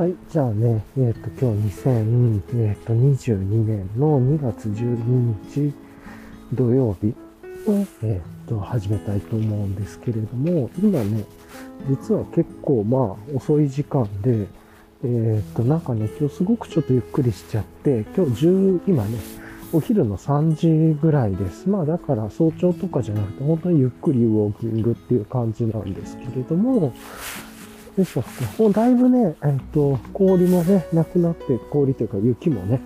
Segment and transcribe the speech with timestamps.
[0.00, 5.74] はい、じゃあね、えっ、ー、と、今日2022年の2月12日
[6.54, 7.14] 土曜日
[7.68, 11.26] を、えっ、ー、と、始めたいと思うんですけれども、今ね、
[11.90, 14.46] 実は結構まあ遅い時間で、
[15.04, 19.18] えっ、ー、と、なんかね、今日すごくちょっとゆっくりしちゃって、今日10、今ね、
[19.74, 21.68] お昼の3時ぐらいです。
[21.68, 26.94] まあだから早朝とかじゃなくて、本当にゆっくりウォーキングっていう感じなんですけれども、
[28.00, 28.24] よいしょ。
[28.58, 32.80] もうだいぶね、えっ、と、氷もね、なくなって、氷というか雪もね、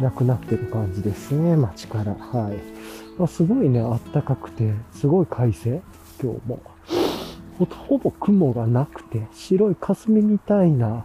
[0.00, 2.14] なくなってる感じですね、街から。
[2.14, 3.18] はい。
[3.18, 5.80] まあ、すごいね、あったかくて、すごい快晴、
[6.22, 6.60] 今日も。
[7.88, 11.04] ほぼ雲がなくて、白い霞みたいな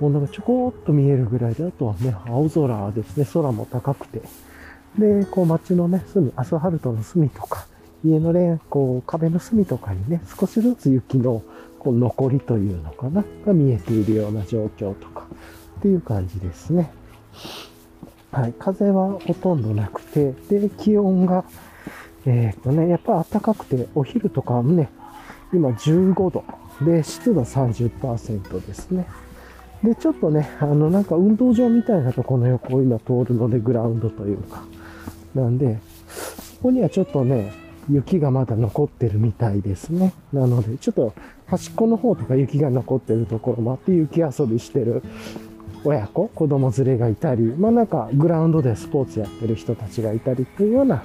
[0.00, 4.22] ものがちょこっと見えるぐらいで、あとはね、青空ですね、空も高くて。
[4.98, 7.66] で、こう街のね、隅、アスファルトの隅とか、
[8.04, 11.42] 家のね、こう壁の隅とかにね、少しずつ雪の
[11.80, 13.24] こう残りというのかな？
[13.44, 15.26] が見えているような状況とか
[15.78, 16.92] っていう感じですね。
[18.30, 18.54] はい。
[18.58, 21.44] 風はほとんどなくて、で、気温が、
[22.26, 24.90] えっ、ー、とね、やっぱ暖かくて、お昼とかもね、
[25.52, 26.44] 今15度
[26.84, 29.06] で、湿度30%ですね。
[29.82, 34.62] で、ちょっとね、あの、なんか運動場みたいなとこの横を今通るので、グラウンドというか。
[35.34, 37.52] なんで、そこにはちょっとね、
[37.88, 40.12] 雪がまだ残ってるみたいですね。
[40.32, 41.14] なので、ちょっと
[41.50, 45.02] 端っこの方とか雪が残ってるところもあって雪遊びしてる
[45.82, 51.02] 親子、子供連れがいたり、まあなんかグラウンドでスポーツやってる人たちがいたりというような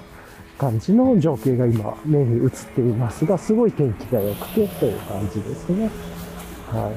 [0.58, 5.90] 感じの情景が今目に映っていますが、すごい天気が良くてという感じですね。
[6.68, 6.94] は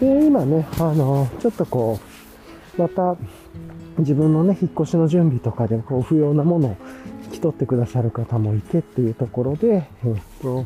[0.00, 0.04] い。
[0.04, 1.98] で、今ね、あの、ちょっとこ
[2.76, 3.16] う、また
[3.98, 6.76] 自分のね、引っ越しの準備とかでこう不要なものを
[7.24, 10.64] 引き取ってくださる方もいてっていうところで、えっと、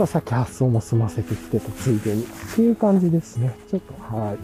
[0.00, 3.54] まあ、さっき発送も済ませてきてたついでにっていう感じですね。
[3.70, 4.34] ちょっと、はい。
[4.34, 4.38] っ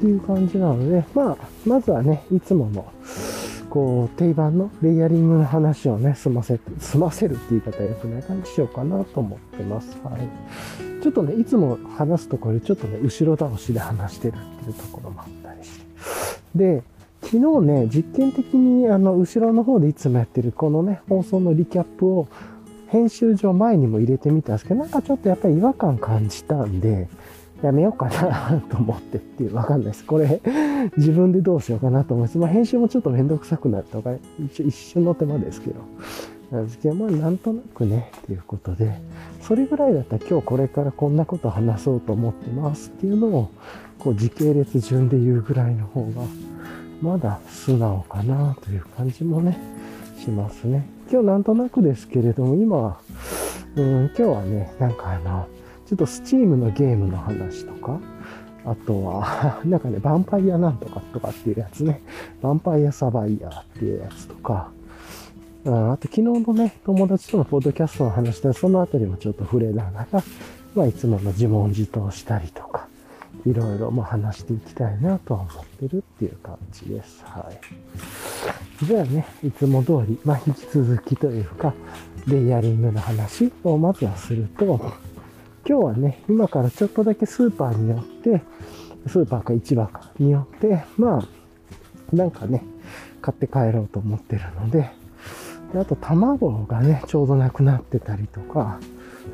[0.00, 1.36] ていう感じなので、まあ、
[1.66, 2.90] まずはね、いつもの、
[3.68, 9.94] こう、定番のレイヤリングの話をね、済ませて、済ませるっていう言い方は良くない感じしようかなと思ってます。
[10.02, 11.02] はい。
[11.02, 15.84] ちょっとね、いつも話すところでちょっとね、後ろ倒しで話してるっていうところもあったりして。
[16.54, 16.82] で、
[17.20, 22.26] 昨日ね、実験的にあの、後ろの方でいつもやってるこのね、放送のリキャップを
[22.90, 27.08] 編集上前にも入れてみたんですけど、なんかちょっとやっぱり違和感感じたんで、
[27.62, 30.04] やめようかなと思ってっていう、わかんないです。
[30.04, 30.40] これ、
[30.96, 32.38] 自分でどうしようかなと思います。
[32.38, 34.10] まあ、編集もちょっとめんどくさくなるとか、
[34.44, 35.80] 一一瞬の手間ですけど。
[36.50, 39.00] なんですけど、まあ、なんとなくね、っていうことで、
[39.40, 43.50] それぐらいだったら今日これからこんなこと話そうと思ってますっていうのを、
[43.98, 46.22] こう時系列順で言うぐらいの方が、
[47.02, 49.58] まだ素直かなという感じもね、
[50.18, 50.88] しますね。
[51.12, 53.00] 今日なんとなくですけれども、今、
[53.74, 55.48] うん、今日はね、なんかあの、
[55.84, 57.98] ちょっとスチームのゲームの話とか、
[58.64, 62.00] あとは、 なんかね、ヴァンパイアなんとかとかっていうやつね、
[62.42, 64.70] ヴァンパイアサバイヤーっていうやつとか、
[65.64, 70.22] うん、あと昨日のね、友達とのポッドキャストの話で、そのあたりもちょっと触れながら、
[70.76, 72.86] まあ、いつもの自問自答したりとか、
[73.46, 77.22] いろいろも話していきたいなとは思ってるっていう感じです。
[77.24, 77.50] は
[78.82, 78.84] い。
[78.84, 81.74] じゃあね、いつも通り、まあ、引き続きというか、
[82.26, 84.80] レイヤリングの話をまずはすると、
[85.66, 88.42] 今日はね、今からちょっとだけスーパーによって、
[89.06, 92.64] スーパーか市場かによって、まあ、なんかね、
[93.22, 94.90] 買って帰ろうと思ってるので、
[95.72, 98.80] であと卵がね、ちょうどなくなってたりとか、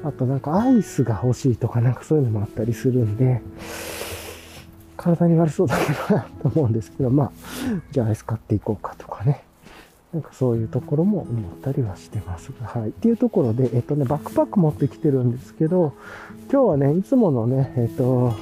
[0.04, 3.40] あとなんかアイスが欲しいとかなんかそういうのもあったりするんで、
[4.96, 7.32] 体に悪そうだけどなと思うんですけど、まあ、
[7.90, 9.42] じゃあアイス買っていこうかとかね。
[10.12, 12.88] なんかそういうところも思ったりはしてますが、はい。
[12.88, 15.92] っていうところで、えっとね、バックパック持ってきてるんですけど、
[16.50, 18.32] 今日はね、いつものね、えっと、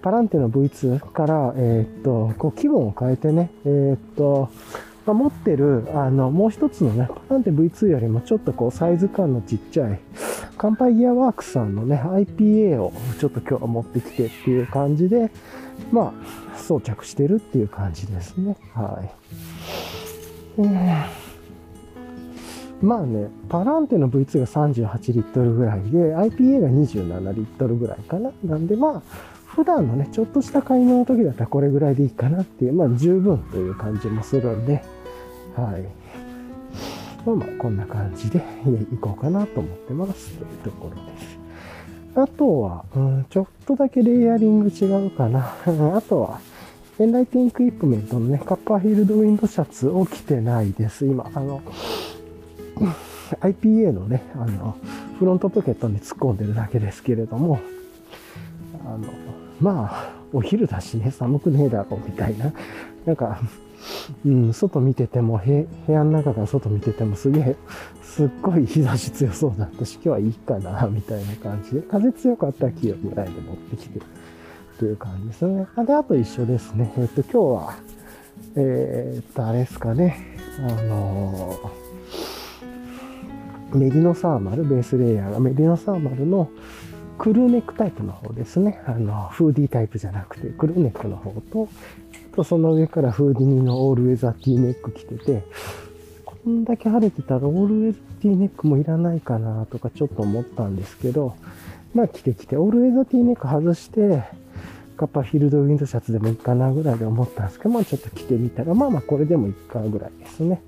[0.00, 4.50] パランテの V2 から、えっと、こう気分を変えてね、えっと、
[5.04, 10.00] まあ、持ってる、あの、もう一つのね、パランテ V2 よりもちょっとこうサイズ感のちっちゃい、
[10.62, 15.32] カンパイギアワークスさんのね、IPA をちょっと今日は持ってきてっていう感じで、
[15.90, 16.14] ま
[16.54, 18.56] あ、装着してるっていう感じですね。
[18.72, 19.12] はい。
[22.80, 28.30] まあね、パランテの V2 が38リットルぐらいで、IPA が27リットルぐらいかな。
[28.44, 29.02] なんでまあ、
[29.46, 34.84] 普段のね、ちょっとした買い物の時だったらこれぐらいでいいかなっていう、まあ十分という感じもするんで、
[35.56, 36.01] はい。
[37.24, 41.38] まあまあ、こんな感じで 行こうかなと思ってますというところです。
[42.14, 45.54] あとは、うん、ちょっとだけレイヤリング違うかな。
[45.96, 46.40] あとは、
[46.98, 51.06] エンライティングエクイプメントのね、カッパーヒールドウィンドシャツを着てないです。
[51.06, 51.62] 今、あの、
[53.40, 54.76] IPA のね、あの、
[55.18, 57.60] フロントポケットに突っ込んでるだけですけれども、
[58.84, 59.08] あの、
[59.60, 62.52] まあ、お昼だしね、寒くねえだろうみたいな。
[63.06, 63.40] なんか、
[64.24, 67.56] うん、外見てても、部屋の中から外見ててもすげえ、
[68.02, 74.00] すっごい日差し強そうだったし、今日はいいかな、みたいな感じで、風強かったら気温ぐらいで持ってきて
[74.78, 75.66] という感じですね。
[75.86, 76.92] で、あと一緒ですね。
[76.98, 77.74] えっと、今日は、
[78.56, 86.50] えー、っと、あれですかね、あのー、メディノサーマル、ベースレイヤーがメディノサーマルの
[87.18, 88.82] クルーネックタイプの方ですね。
[88.86, 91.68] あの、フーディータイプじゃなくて、クルーネックの方と、
[92.32, 95.44] とその上から Houdini のオールウェザーティーネック着てて、
[96.24, 101.36] こんだけ晴れてたらオールウェザーティーネックもいらないかなとかちょっと思ったんですけど、
[101.94, 104.24] まあ着てきて、オールウェザーティーネック外して、
[104.96, 110.62] Copperfield ウィンドシャツでもいいかなぐらいで思ったんですけど、まあちょっと着てみたら、まあまあこれでもいいかぐらいですね。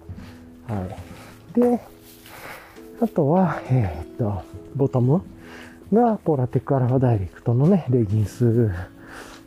[0.66, 0.86] は
[1.56, 1.60] い。
[1.60, 1.80] で、
[3.00, 4.42] あとは、えー、っと、
[4.74, 5.22] ボトム
[5.92, 8.70] が Polartec Alpha Direct のね、レギンス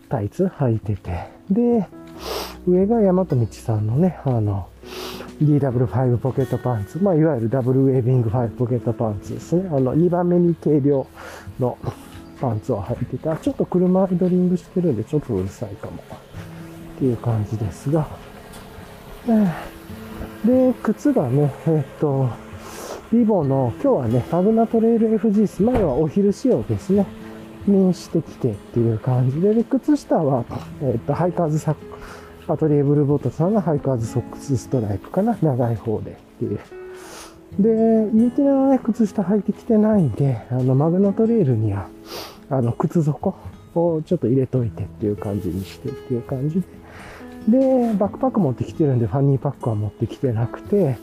[0.10, 1.88] タイツ履いてて、で、
[2.68, 4.68] 上が大和道さんのね、あの、
[5.42, 6.98] DW5 ポケットパンツ。
[7.02, 9.70] まあ、いわゆるダブルウェービング5ポケットパンツですね。
[9.70, 11.06] あの、2番目に軽量
[11.60, 11.78] の
[12.42, 16.04] パンツを履いてて、あ、ちょっと車アイドリングしてるんで、ちょっとうるさいかも。
[16.98, 18.08] っていう感じですが。
[20.46, 22.30] で、靴がね、えっと、
[23.14, 27.06] リボの、今日はね、パグナトレイル FG ス前はお昼仕様ですね。
[27.68, 30.46] にしてきてっていう感じで、で、靴下は、
[30.82, 31.97] えっと、ハイカーズサック
[32.48, 36.60] アトリエブルボットさんがハイカーズソックスストライプかな長い方でっていう。
[37.60, 41.88] で、雪のね、靴下履いてきてないんで、あの、マグナトレールには、
[42.50, 43.36] あの、靴底
[43.76, 46.68] をちょっと入れといてっていう感じにしてっていう感じで。
[47.60, 50.98] で、バックパック持ってきてるんで、ファニーパックは持ってきてなくて、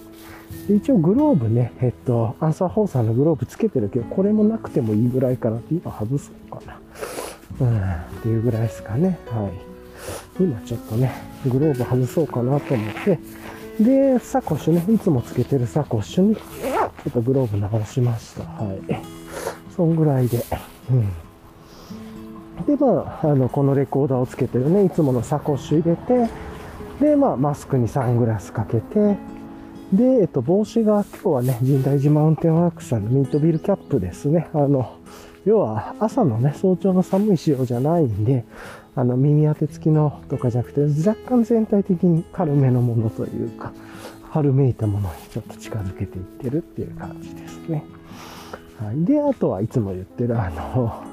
[0.69, 6.79] 一応グローブね、えっと、アンサーホーサーのグローブつけてるけど、これもなくてもいいぐらいかなって今外そうかな。
[7.61, 7.83] うん、っ
[8.23, 9.19] ていうぐらいですかね。
[9.31, 9.74] はい。
[10.39, 11.13] 今ちょっとね、
[11.47, 13.19] グローブ外そうかなと思って、
[13.81, 16.41] で、サコッシュね、いつもつけてるサコッシュに、ちょ
[17.09, 18.43] っとグローブ直しました。
[18.43, 18.81] はい。
[19.75, 20.45] そんぐらいで。
[20.91, 22.67] うん。
[22.67, 26.31] で、まあ、あの、このレコーダーをつけてるね、いつものサコッシュ入れて、
[27.01, 29.17] で、まあ、マスクにサングラスかけて、
[29.93, 34.49] で、えっと、帽子が今日はね、神代寺マウンテンワークさんのミートビルキャップですね。
[34.53, 34.97] あの、
[35.45, 38.45] 要は朝のね、早朝の寒い仕様じゃないんで、
[38.97, 43.73] あの、耳当て付きのとかじゃなくて、若干全体的に軽めのものというか、
[44.31, 47.85] 春めいたものにちょっと近づけていってるっていう感じですね。
[48.81, 49.05] はい。
[49.05, 51.05] で、あとはいつも言ってるあの、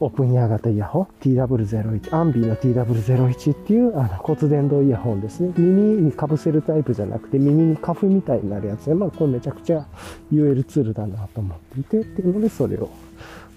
[0.00, 5.52] オープンイヤー型イヤホン TW01、アンビーの TW01 っていうあの骨伝導イヤホンですね。
[5.56, 9.86] 耳にかぶせるタイプじゃなくて耳にカフみたいになるやつで、まあこれめちゃくちゃ
[10.32, 12.90] UL ツールだなと思っていてっていうのでそれを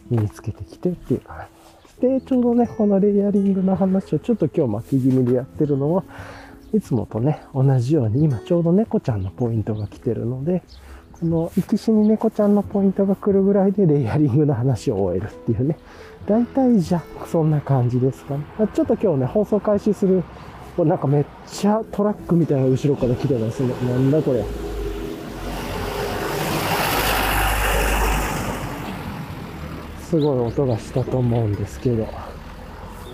[0.09, 1.60] 身につけてきてっていう感じ
[2.01, 6.03] で、ちょうどね、このレイヤリングの話をちょっと今日巻き気味でやってるのは、
[6.73, 10.63] いつもとね、同じように、今ちょうど猫ちゃんのポイントが来てるので、
[11.19, 15.77] この、行きしに猫ちゃんのポイントが来るぐらいでレイヤリングの話を終えるっていうね。
[16.25, 18.43] 大体じゃ、そんな感じですかね。
[18.73, 20.23] ちょっと今日ね、放送開始する、
[20.79, 23.69] なんかめっちゃトラックみたいな後ろから来てますね。
[23.83, 24.43] なんだこれ。
[30.11, 32.03] すごい音がしたと思うんですけど、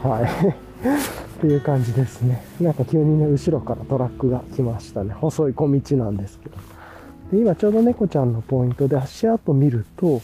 [0.01, 0.49] はい。
[1.37, 2.41] っていう感じですね。
[2.59, 5.13] なんか急にね、後ろからトラックが来ましたね。
[5.13, 6.55] 細い小道なんですけど。
[7.31, 10.21] で、今ちょうど猫ちゃんのポイントで足跡見ると、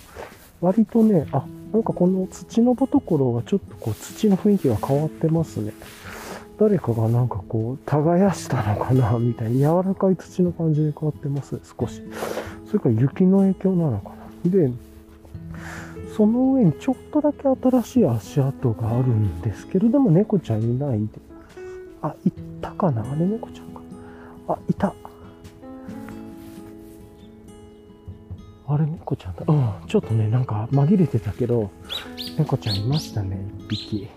[0.62, 5.74] 割とね、あ、なんかこの土のところがちょっとこう土の雰囲気が変わってますね。
[6.60, 12.02] 誰かがなんかこう、耕したのかなみたいに柔らかい土の感じに変わってます、少し。
[12.66, 14.10] それから雪の影響なのか
[14.44, 14.52] な。
[14.52, 14.72] で、
[16.16, 21.08] その上にちょっとだけ新しい足跡があるんですけれど、も猫ちゃんいないで。
[22.02, 23.02] あ、いたかな？
[23.02, 23.82] あれ猫ちゃんか。
[24.50, 24.94] あ、いた。
[28.68, 29.44] あれ猫ちゃんだ。
[29.48, 29.88] うん。
[29.88, 31.70] ちょっとね、なんか紛れてたけど、
[32.38, 34.08] 猫ちゃんいましたね、一匹。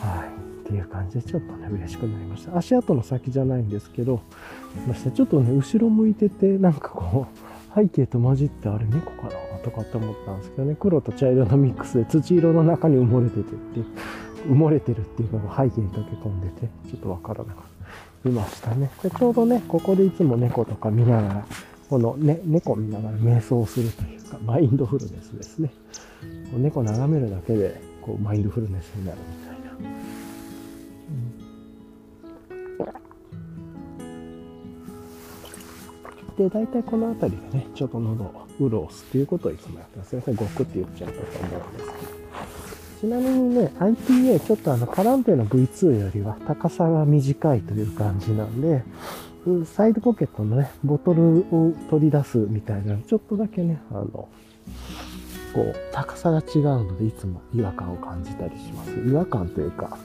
[0.00, 0.28] はい。
[0.68, 2.56] っていう感じで、ちょっとね、嬉しくなりました。
[2.56, 4.20] 足跡の先じゃないんですけど、
[4.86, 5.10] ました。
[5.10, 13.80] ちょっとね、後ろ向いてて、なんかこう、背景と混じって、あれ猫かなとかって思ったんですけどね、黒と茶色のミックスで土色の中に埋もれててって、
[14.48, 17.70] 埋もれてるっていうのが背景に溶け込んでて、ちょっとわからなかった。
[18.28, 18.90] いましたね。
[19.02, 21.46] で、ちょうどね、ここでいつも猫とか見ながら、
[21.88, 25.72] このね、猫見ながら瞑想するというか、マインドフルネスですね。
[26.50, 29.49] こう猫眺めるだけで、こう、マインドフルネスになるみたいな。
[36.40, 40.10] で、大体この辺りでね、ちょっと喉を潤すっていうことをいつもやってます。
[40.10, 42.20] すいません、ごくって言っちゃったと思うんですけど。
[43.00, 48.84] ちなみにね、IPA ちょっとあのパランテの V2 よりは高さが短いという感じなんで、
[49.66, 54.28] サイドポケットのね、ボトルを取り出すみたいな、ちょっとだけね、あの、こ
[55.56, 58.92] う、高さが違うので、いつも違和感を感じたりします。
[58.92, 59.98] 違和感というか、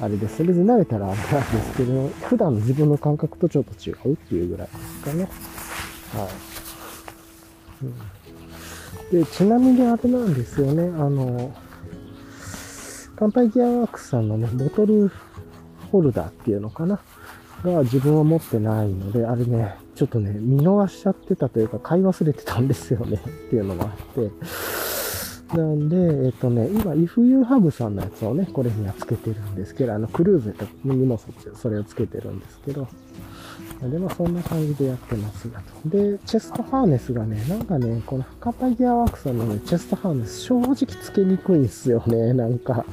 [0.00, 0.42] あれです。
[0.44, 5.28] 別に慣れたらあれなんですけど、普段の自分の感覚とちょっと違うっていうぐらいですかね。
[6.14, 6.28] は
[9.10, 9.14] い。
[9.14, 11.54] で、ちなみにあれなんですよね、あの、
[13.16, 15.10] 乾杯ギアワークスさんのね、ボトル
[15.90, 17.00] ホルダーっていうのかな？
[17.64, 23.20] が自分は持ってないので、あれね、ちょっとね、見逃しちゃってたというか、買い忘れてたんですよね。
[23.20, 24.30] っていうのがあって、
[25.56, 31.20] なんで、えっとね、今、If You Have さんのやつをね、これにはつけてるんですけど、あの、クルーズにも
[31.54, 32.88] それをつけてるんですけど、
[33.88, 35.62] で、まあそんな感じでやってますが。
[35.86, 42.32] で、チェストハーネスがね、なんかね、このカパギアワークさんのね、チェストハーネス、正直つけにくいんすよね。
[42.34, 42.84] なんか、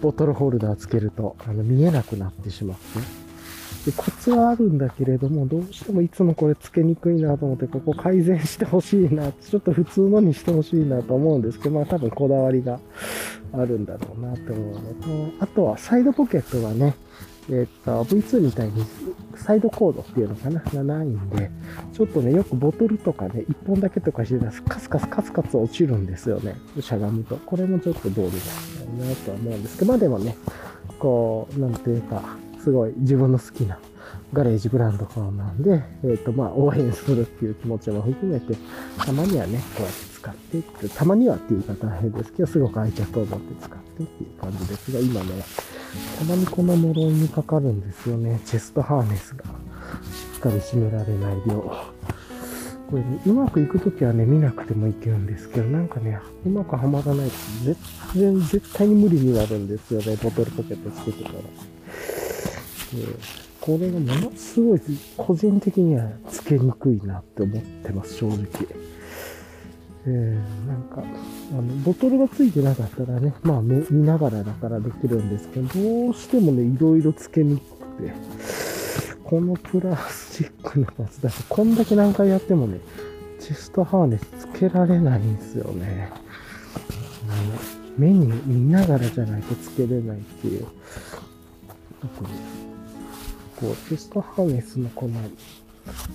[0.00, 3.20] ボトルホルダーつけると、あの、見えなくなってしまって。
[3.90, 12.78] で、コツはあるんだけれども、どうしてもいつもこれつけにくいなと思って、ここ改善してほしいな、ちょっと普通のにしてほしいなと思うんですけど、まあ多分こだわりが
[13.52, 16.94] あるんだろうなって思うのと、あとはサイドポケットがね、
[17.50, 18.84] えっ、と、V2 みたいに
[19.36, 20.60] サイドコードっていうのかな？
[20.60, 21.50] がないんで、
[21.92, 26.56] ちょっとね、よくボトルとかね、1本だけとかしてたらカスカスカスカス落ちるんですよね。
[26.80, 27.36] しゃがむと。
[27.36, 30.36] これもちょっとどうにかしたいなとは思うんですけど、まあでもね、
[30.98, 32.22] こう、なんていうか、
[32.62, 33.78] すごい自分の好きな
[34.32, 38.54] ガレージブランドからなんで、えっ、ー、と、まあ、応援するっていう気持ちも含めて、
[38.98, 40.88] たまにはね、こうやって使っていく。
[40.88, 45.42] たまにはっていう言い方は変ですけど、すごく愛着を持って使ってっていう感じですが、今ね、
[46.18, 48.40] たまにこの呪いにかかるんですよね。
[48.44, 49.48] チェストハーネスがし
[50.36, 51.60] っかり締められない量。
[52.90, 57.80] これ、ね、うまくいくときはね、見なくてもいけるんですけど、なんかね、うまくはまらないと、絶
[58.12, 61.34] 対、絶対に無理になるんですよね、ボトルポケットつけてたら。
[63.60, 64.80] これがものすごい
[65.16, 68.40] 個人的にはつけにくいなって思ってます、正直。
[70.06, 71.02] えー、なんか、
[71.52, 78.12] あの、ボトルがついてなかったらね、まあ見ながらだからできるんですけど、どうしてもね、いろいろつけにくくて、
[79.24, 82.80] このプラスチックのやつだと、こんだけ何回やってもね、
[83.40, 86.10] チェストハーネスつけられないんですよね。
[87.98, 90.66] 目に見ながらじゃないとつけれないっていう。
[92.00, 92.30] 特に
[93.60, 95.20] こう、チェストハーネスのこの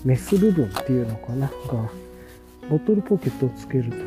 [0.03, 1.47] メス部分っていうのかな？
[1.47, 1.53] が、
[2.69, 3.97] ボトルポケットをつけると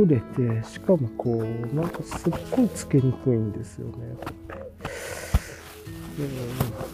[0.00, 4.54] 隠れて、しかもこう、なんかすっごいつけにくいんですよね、これ。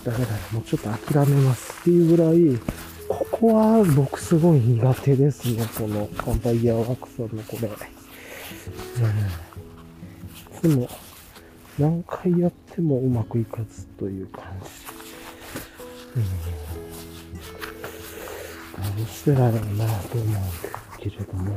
[0.04, 2.58] ダメだ、もうちょっと諦めますっていうぐらい、
[3.06, 7.68] ここは僕すごい苦手ですね、このカンパイヤーワークさんのこれ。
[10.64, 10.88] うん、でも、
[11.78, 14.99] 何回やってもうまくいかずという感じ。
[16.16, 16.22] うん。
[18.96, 20.32] どうしてだろうなと思うん。
[20.32, 21.42] ですけれども。
[21.50, 21.56] ん。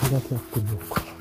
[0.00, 1.12] 体やってみようかな。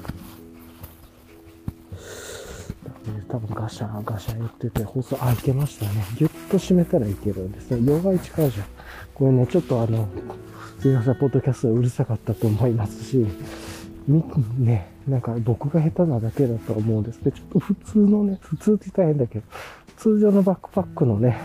[3.27, 6.05] 多分ガシャンガシャン言ってて、放送、あ、いけましたね。
[6.17, 7.51] ぎゅっと締めたらいけるん。
[7.51, 7.91] ですね。
[7.91, 8.67] ヨガ1じゃん。
[9.13, 10.07] これね、ちょっとあの、
[10.79, 13.25] すいません、ポッドキャストうるさかったと思いますし、
[14.07, 14.23] み、
[14.57, 15.21] ね、なん。
[15.21, 17.03] か僕が下手なだけだと思うん。
[17.03, 19.45] ですけど、ちょっと普通のね、普通って言ったら変だけど、
[19.97, 21.39] 通常のバックパックのね、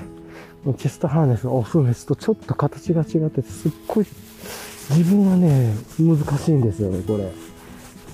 [0.75, 4.07] チェストハーネスのオフメスとちょっと形が違ってすっごい
[4.91, 7.31] 自分はね、難しいんですよね、これ。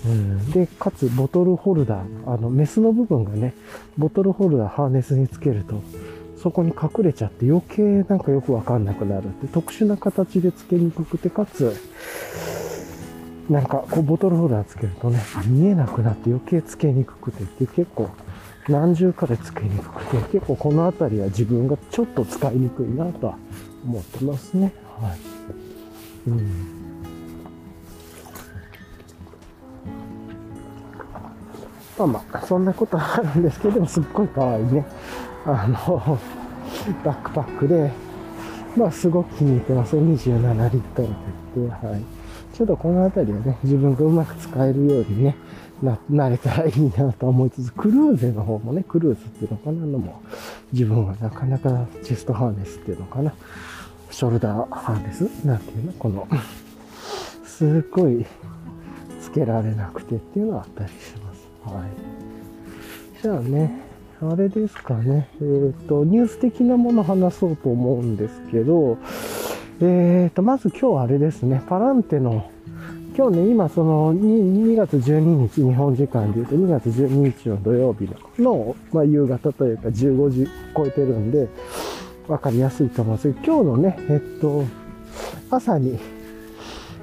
[0.04, 3.54] うん、で、かつ、ボトルホルダー、あの、メスの部分がね、
[3.98, 5.82] ボトルホルダーハーネスにつけると、
[6.42, 11.76] そこに隠れちゃって余計なんかよくわかんなくなるって、特殊な形でつけにくくて、かつ、
[13.48, 18.08] なんか、こう、ボトルホルダーつけるとね、見えなくなって余計つけにくくてって結構、
[18.68, 23.38] 何重かでつけにくくて、結構この辺りは自分がちょっと使いにくいなとは
[23.84, 24.72] 思ってますね。
[25.00, 25.18] はい。
[26.30, 26.82] うん。
[31.98, 34.86] まあまあ、そんなことはあるんですけど、すっごい可愛いね。
[35.44, 36.18] あの、
[37.04, 37.90] バックパックで、
[38.76, 39.96] まあ、すごく気に入ってます。
[39.96, 41.10] 27リットルっ
[41.68, 42.02] てはい。
[42.54, 45.36] ちょっとこの辺りはね、自分がうまく使えるようにね、
[45.82, 50.22] な、慣れたらいいなと思いつつ、クルーゼの方もね、クルーズっていうのかなのも、
[50.72, 53.34] 自分はなかなかチェストハーネスっていうのかな、
[54.10, 56.28] ショルダーハーネスなんていうの、この、
[57.44, 58.24] すっごい
[59.20, 61.74] つけられなくてっていうのはあったりします。
[61.74, 63.22] はい。
[63.22, 63.82] じゃあね、
[64.20, 68.98] あれですかね、えっ、ー、と、ニュース的なもの話そうと思うんですけど、
[69.80, 72.51] えっ、ー、と、まず今日あれですね、パランテの
[73.14, 81.46] 今日ね、今その 2, 2月12日、日本時間で言うと2月12日の土曜日のの、まあ、夕方というか15時超えてるんで、
[82.26, 84.64] わかりやすいと思うんですけど、今日のね、えっと、
[85.50, 85.98] 朝に、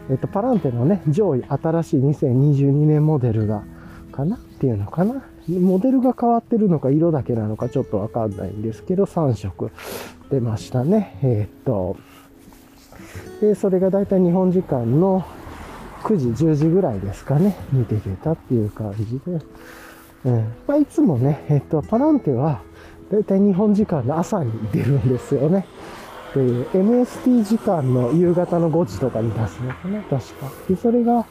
[0.10, 3.64] えっと、パランテのね、上位新しい2022年モデルが、
[4.12, 4.38] かな？
[4.38, 5.24] っていうのかな？
[5.48, 9.70] モデルが変わってるのか色だけなのかちょっとわかんないんですけど、3色
[10.32, 11.20] 出ましたね。
[11.22, 11.98] え、っと、
[13.42, 15.24] で、それがだいたい日本時間の
[16.04, 19.40] 9時、10時ぐらいですかね、に出てたっていう感じで、
[20.26, 20.54] うん。
[20.68, 22.62] まあ、いつもね、え、っと、パランテは、
[23.12, 25.66] だいたい日本時間の朝に出るんですよね。
[26.34, 30.52] で、MST 時間の夕方の5時とかに出すのかな、確か。
[30.68, 31.26] で、それが、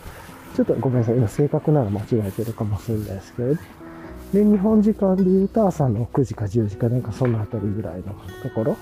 [0.57, 3.55] ちょっとごめんなさい、今正確なの間違えてるかもしれないですけど、
[4.33, 8.03] で、日本時間で言うと朝の9時か10時かなんかそのあたりぐらいの
[8.43, 8.77] ところ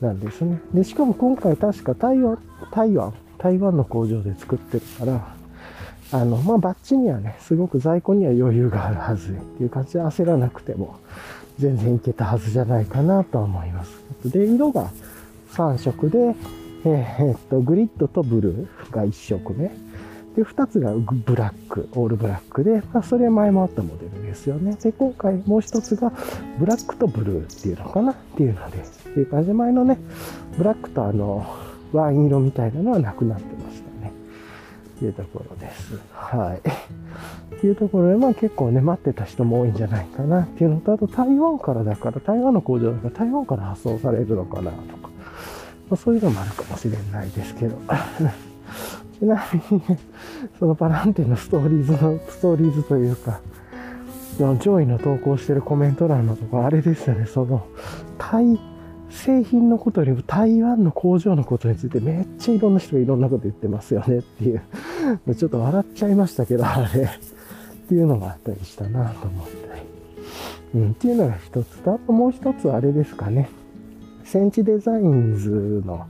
[0.00, 0.60] なんですね。
[0.72, 2.38] で、しかも今回確か台湾、
[2.72, 3.12] 台湾、
[3.44, 5.36] 台湾の工場で作ってるから、
[6.12, 10.98] あの、まあ、バッチにはね、すごく在庫には余裕があるはずっていう感じで焦らなくても
[11.58, 13.92] 全然いけたはずじゃないかなとは思います。
[14.24, 14.90] で、色が
[15.52, 16.34] 3色で、
[16.86, 19.70] えー、っと、グリッドとブルーが1色目。
[20.36, 24.74] で、二つがブラック、オールブラックで、まあ、それは前もあったモデルですよね。
[24.82, 26.14] で、今回もう一つが
[26.58, 29.98] ブラックとブルーっていうのかなっていうので、っていう感じで前のね、
[30.56, 31.63] ブラックとあの、
[31.94, 34.12] ワイン色みたいなのはなくなってましたね。
[34.96, 35.98] っていうところです。
[36.12, 36.68] はい。
[37.56, 45.08] っていうところで、まあ結構ね、待ってた人も多いんじゃないかなっていうのと、あと台湾からだから、台湾の工場だから台湾から発送されるのかなとか、
[45.88, 47.78] まあ、そういうのもあるかもしれないですけど。
[49.18, 49.98] ちなみにね、
[50.58, 53.40] そのパランテのストーリーズの、ストーリーズというか、
[54.58, 57.66] 上位の投稿してるコメント欄のとこ、あれですよね、その、
[58.18, 58.58] 台、
[59.14, 64.62] 製品のことよりも台湾の工場のことについてめっちゃいろんな人がいろんなこと言ってますよねっていう、
[65.34, 67.08] ちょっと笑っちゃいましたけど、あれ、っ
[67.88, 69.54] ていうのがあったりしたなと思って。
[70.74, 73.48] うん、っていうのが一つと、あともう一つあれですかね。
[74.24, 76.06] センチデザインズの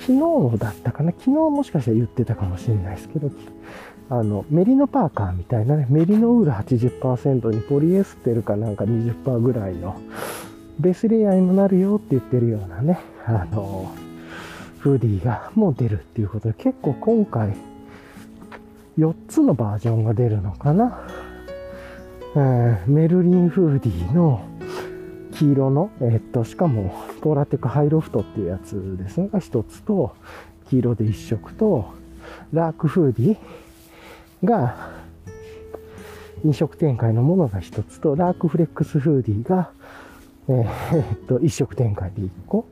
[0.00, 3.30] 昨日だったかな昨日もしかしたら言ってたかもしれないですけど、
[4.08, 10.00] あの、メリノパーカーみたいなね、メリノウール80%にポリエステルかなんか20%ぐらいの
[10.78, 13.94] ベースレイヤーにもなるよって言ってるようなね、あの、
[14.78, 17.56] フーディーがもう出るっていうことで、結構今回
[18.98, 21.00] 4つのバージョンが出るのかな。
[22.34, 24.46] うん、メルリンフーディーの
[25.32, 30.14] 黄色の、えっと、しかも、ポーラテックハイロフトっていうやつです、が一つと、
[30.68, 31.92] 黄色で一色と、
[32.52, 34.90] ラークフーディーが、
[36.44, 39.70] 飲食展開のものが一つと、ラークフレックスフーディーが、
[40.48, 40.64] え、
[41.14, 42.66] っと、一色展開で一個。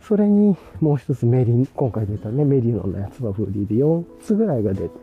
[0.00, 4.94] それに、もう一つメリ、今回出たね、メリノンのやつのフーディーで4つぐらいが出てて、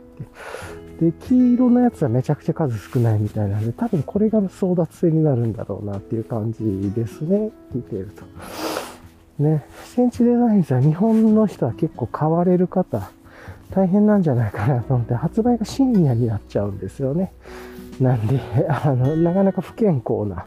[1.00, 7.52] で、黄色のやつはめちゃくちゃ数少ないみたいなんで、多分これが争奪戦になるんだろうなっていう感じですね。
[7.74, 8.24] 聞いてると。
[9.44, 13.12] ね、センチデザインズは日本の人は結構買われる方、
[13.72, 17.34] 大変なんじゃないかなと思って、発売が深夜になっちゃうんですよね。
[18.00, 20.46] なんで、あの、なかなか不健康な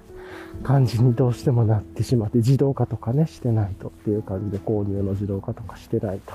[0.62, 6.34] 感じにどうしてもなってしまって、自動化とかね、してないとっていう感じで購入の自動化とかしてないと。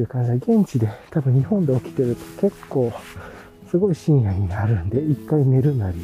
[0.00, 2.92] いう感じで、現地で多分日本で起きてると結構
[3.70, 5.98] すごい深夜になるんで、一回寝るなり、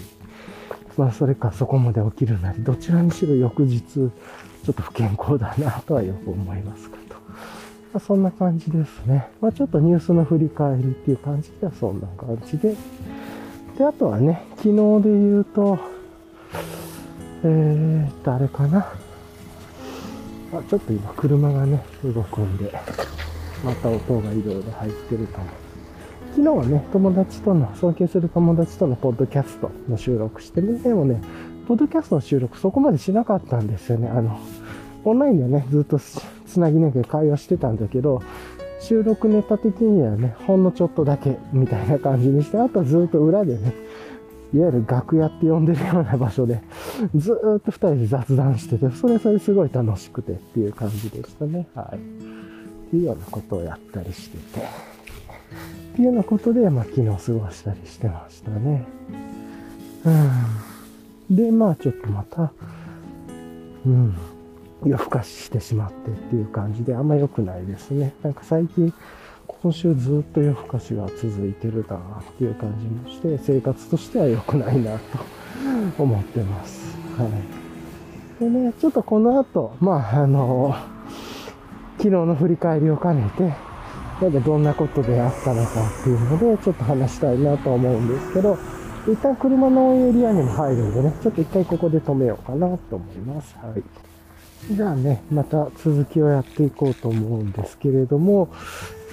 [0.97, 7.15] まあそれかそこまで起きるなり、どちらにしろ翌日、ちょっと不健康だなとはよく思いますかと。
[7.15, 7.21] ま
[7.95, 9.29] あ、そんな感じですね。
[9.41, 12.75] まあちょっとニュースの振り返りっていう感じではそんな感じで。
[13.79, 15.79] で、あとはね、昨日で言うと、
[17.45, 18.79] えーっと、あれかな。
[20.53, 22.73] あ、ちょっと今車がね、動くんで、
[23.65, 25.47] また音がいろいろ入ってるかも。
[26.31, 31.21] 昨日はね、友達との、尊敬する友達とのポッドキャストの収録してね、でもね、
[31.67, 34.09] ポッドキャストの収録そこまでしなかったんですよね。
[34.09, 34.39] あの、
[35.05, 38.23] オンラインでね、ずっとつなぎなきゃ会話してたんだけど、
[38.81, 43.75] 収録ネタ的にはね、ほんのちょっとだけみたいな感じにして、あとはずっと裏でね、
[44.55, 46.63] いわゆる楽屋って呼んでるような場所で、
[47.15, 51.67] ずっと二人で雑談してて、それそれすごい楽しくてっていう感じでしたね。
[51.75, 51.97] はい。
[51.97, 51.99] っ
[52.91, 58.85] ていうようなことをやったりしてて、っていうようなことで、まあ、昨日過ごしたりしてましたね。
[60.05, 60.11] う
[61.33, 61.37] ん。
[61.37, 62.53] で、まあ、ちょっとまた、
[63.87, 64.15] うん、
[64.85, 68.15] 夜更かししてしまってっていう感じで、あんま良くないですね。
[68.23, 68.93] なんか最近、
[69.61, 72.01] 今週ずっと夜更かしが続いてるなっ
[72.39, 75.03] ていう感じもして、生活としては良くないなと
[75.99, 76.97] 思ってます。
[77.19, 78.43] はい。
[78.43, 80.75] でね、ちょっとこの後、まあ、あの、
[81.99, 83.43] 昨日の振り返りを兼ねて、
[84.21, 88.59] なんかどんなことであったのかっていうので、ちょっと話したいなと思うんですけど、
[89.07, 93.57] 一旦車のエリアにも入るんでね、ちょっと一回ここで止めようかなと思います。
[93.61, 93.83] はい。
[94.75, 98.49] じゃあね、また続きをやっていこうと思うんですけれども、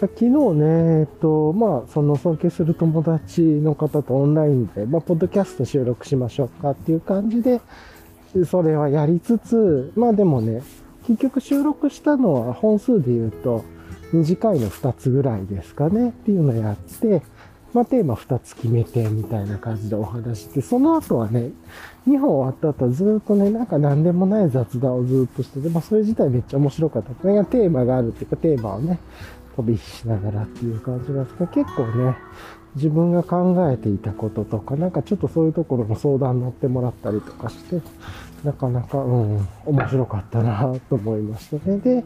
[0.07, 7.61] 昨日ね、えっと、まあ、その尊敬する友達の方とオンラインで、まあ、ポッドキャスト収録しましょうかっていう感じで、
[8.45, 10.61] それはやりつつ、まあでもね、
[11.07, 13.65] 結局収録したのは本数で言うと、
[14.13, 17.21] 短いの2つぐらいですかねっていうのをやって、
[17.73, 21.51] まあ、テーマ2つ決めてみたいな感じでお話して、その後はね、
[22.07, 27.13] 2本終わった後ずっとね、なんか何でもない雑談をずっとしてて、まあそれ自体めっちゃ面白かった。
[27.13, 28.99] これがテーマがあるっていうか、テーマをね、
[29.63, 32.15] びしながらっていう感じなんですけど、結構ね、
[32.75, 37.81] 自分が考えていたこととか、なんかちょっとそういうところの相談乗ってもらったりとかして、
[38.43, 41.77] なかなか、うん、面白かったなと思いましたね。
[41.79, 42.03] で、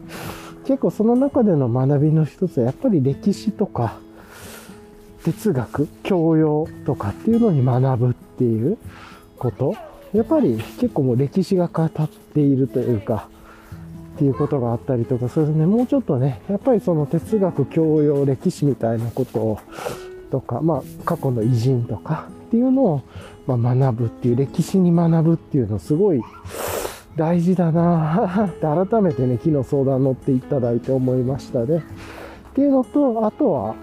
[0.64, 3.98] 結構その中での学びの一つは、やっぱり歴史とか、
[5.24, 8.78] 哲学、教養とかっていうのに学ぶっていう
[9.38, 9.74] こと。
[10.12, 11.88] やっぱり結構もう歴史が語っ
[12.34, 13.28] ているというか、
[14.14, 19.58] っていうことがあったりとか、それでね、もうちょっとね、やっぱりその哲学、教養、歴史みたいなことを、
[20.30, 23.02] とか、まあ、過去の偉人とかっていうのを、
[23.46, 26.22] まあ、学ぶっていう、歴史に学ぶっていうのすごい
[27.16, 31.78] 大事だなって改めてね、昨日相談乗っていただいて思いましたね。
[32.50, 33.74] っていうのと、あとは、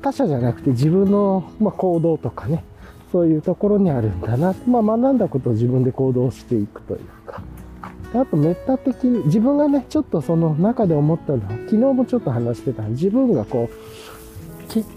[0.00, 2.64] 他者じゃなくて自分の、ま行動とかね、
[3.12, 4.54] そういうところにあるんだな。
[4.66, 7.42] まあ、学んだことを自分で行動していくというか。
[8.12, 13.76] であと、メタ的に、自分がね、ちょっとその中で思ったのは、昨日もちょっと話してた、自分がこう、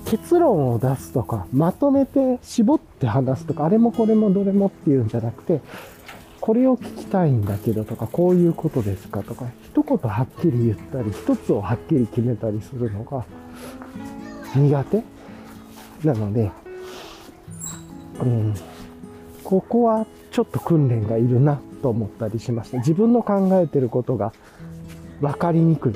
[0.05, 5.61] 結論を出すとか、まとめて絞って話すとか、あれもこれもどれもっていうんじゃなくて、
[6.41, 13.25] これを聞きたいんだけどとか、こういうことですかとか、一言はっきり言ったり、一つをはっきり決めたりするのが、
[14.55, 15.03] 苦手
[16.03, 16.51] なので、
[18.21, 18.53] うん、
[19.49, 22.77] ここはちょっと訓練がいるなと思ったりしました。
[22.77, 24.31] 自分の考えてることが
[25.21, 25.95] 分かりにくい。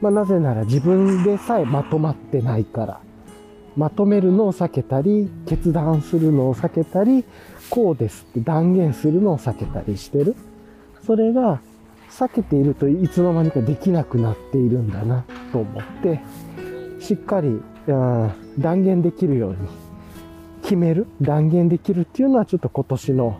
[0.00, 3.00] まあ、なぜなら自分でさえまとまってないから。
[3.76, 7.26] まとめるのを避けたり、決断するのを避けたり、
[7.68, 10.34] こうですって断言するのを避けたりしてる。
[11.04, 11.60] それが
[12.08, 16.20] 避けているといつの間にかできなくなっているんだなと思って、
[17.00, 19.83] しっかりうん断言できるように
[20.64, 23.38] 決める、断言できるっていうのはちょっと今年の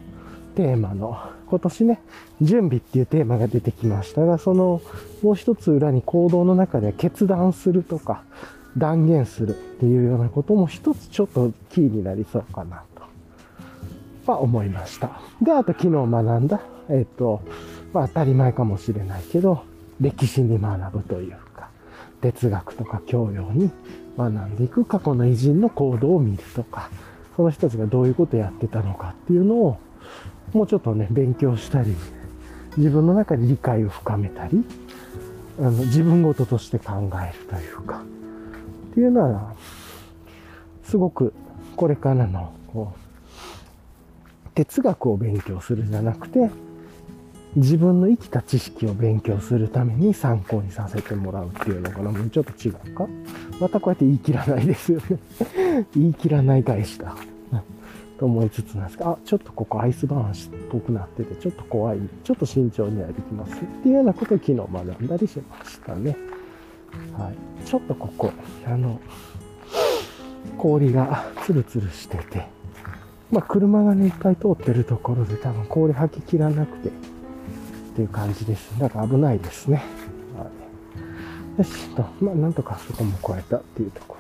[0.55, 2.01] テーマの、今年ね、
[2.43, 4.83] 準備っていうテーマが出てきましたが、その
[5.23, 8.23] もう一つ裏に行動の中では決断するとか、
[8.77, 12.83] 断言するっていうようなことも一つちょっとキーになりそうかな
[14.27, 15.21] と、は思いました。
[15.41, 16.61] で、あと昨日学んだ、
[16.91, 17.41] えっ、と、
[17.95, 19.63] まあ当たり前かもしれないけど、
[19.99, 21.71] 歴史に学ぶというか、
[22.21, 23.71] 哲学とか教養に
[24.19, 26.91] 学んでいく過去の偉人の行動を見るとか、
[27.37, 29.79] その人たちがどういうことやってたのかっていうのを、
[30.53, 31.95] もうちょっとね、勉強したり、
[32.77, 34.65] 自分の中で理解を深めたり、
[35.59, 38.03] あの自分ごととして考えるというか、
[38.91, 39.55] っていうのは、
[40.85, 41.33] すごく
[41.77, 42.99] これからの、こう、
[44.55, 46.51] 哲学を勉強するじゃなくて、
[47.57, 52.11] 自分の生きた知識を勉強するために参考にさせてもらうっていうのかな。
[52.11, 53.07] もうちょっと違うか？
[53.61, 55.19] またこうやって言い切らないですよね
[55.95, 57.15] 言い切らない返しだ。
[58.19, 60.35] と思いつつなんですが、あ、ちょっとここアイスバーンっ
[60.71, 66.17] ぽくなってて、ちょっと怖い、ちょっと慎重にはできますっていうようなことを昨日学んだりしましたね。
[67.19, 67.67] はい。
[67.67, 68.31] ちょっとここ、
[68.67, 69.01] あの、
[70.57, 72.47] 氷がツルツルしてて、
[73.33, 76.91] まあ車がね、いっぱい通ってるところで多分氷吐ききらなくて、
[77.95, 78.77] っていう感じです。
[78.81, 79.85] だから危ないですね。
[80.37, 80.51] は
[81.57, 84.17] い、よしと、まあ、なんとかそこも超えたっていうとこ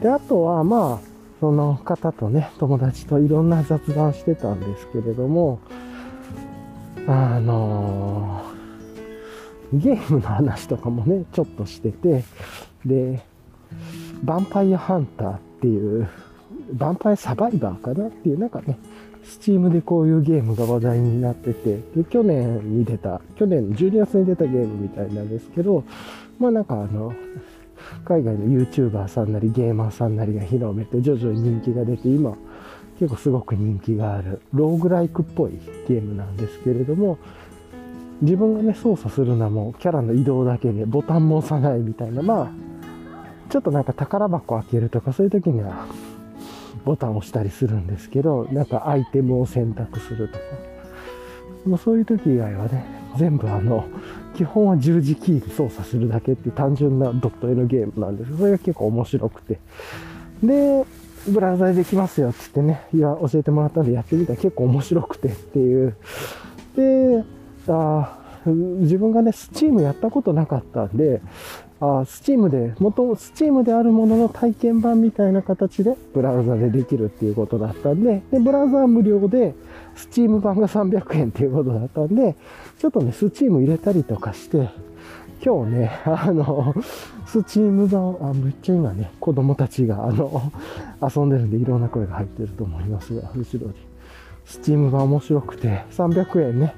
[0.00, 0.02] ろ。
[0.02, 5.60] で、あとは、まあ、その方とね、友達といろんな雑談してたんですけれども、
[7.08, 12.22] あのー、ゲームの話とかもね、ちょっとしてて、
[12.84, 13.22] で、
[14.22, 16.06] ヴァンパイアハンターっていう、
[16.76, 18.78] ヴァンパイアサバイバーかなっていう、なんかね、
[19.24, 25.84] スチームでこういうゲームが話題になってて、で去年に出た、去年12月に出たゲームみたいなんですけど、
[26.38, 27.14] まあなんかあの、
[28.04, 32.36] 海外の YouTuber さんなりゲーマーさんなりが広めて徐々に人気が出て、今
[32.98, 35.52] 結構すごく人気があるローグライクっぽい
[35.88, 37.18] ゲームなんですけれども、
[38.20, 42.50] 自分がね、操作するのはもうキャラの移動だけでボタンも押さないみたいな、まあ、
[43.50, 45.86] ちょっとなんか宝箱開けるとかそういう時には
[46.84, 50.44] ボタンを押したりするんですけど、なんかアイテムを選択するとか。
[51.66, 52.84] もうそういう時以外はね、
[53.16, 53.84] 全部あの、
[54.36, 59.58] 基本は十字キーで操作するだけっていう単純なドット絵のゲームなんですそれが結構面白くて。
[60.42, 60.84] で、
[61.28, 65.96] ブラウザでできますよって言ってね、いや、教えてもらったんでやってみたら結構面白くてっていう。
[66.76, 67.24] で、
[67.68, 71.22] あ自分がね、スチームやったことなかったんで、
[71.84, 79.54] あスチームで、元、スチームであるものの体験版みたいな形でブラウザでできるっていうことだったんで、で、ブラウザは無料で、
[79.94, 82.34] Steam版が300円っていうことだったんで、
[82.78, 84.70] ちょっとね、 Steam入れたりとかして、
[85.44, 86.74] 今日ね、あの、
[87.26, 90.52] Steam版、あ、めっちゃ今ね、子供たちが、あの、
[91.02, 93.74] 遊んでるんでいろんな声が入ってると思いますが、後ろに。
[94.46, 96.74] Steam版面白くて、300円ね、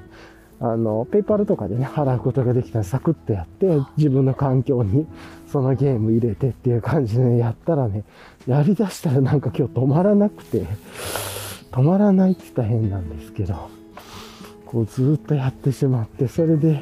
[0.59, 5.05] あの、 PayPal とかでね、払うことができたらサクッとやって、自分の環境に
[5.51, 8.03] そのゲーム入れてっていう感じでやったらね、
[8.47, 10.65] やりだしたらなんか今日止まらなくて、
[11.71, 13.69] 止まらないって言ったら変なんですけど、
[14.65, 16.81] こうずっとやってしまって、それで、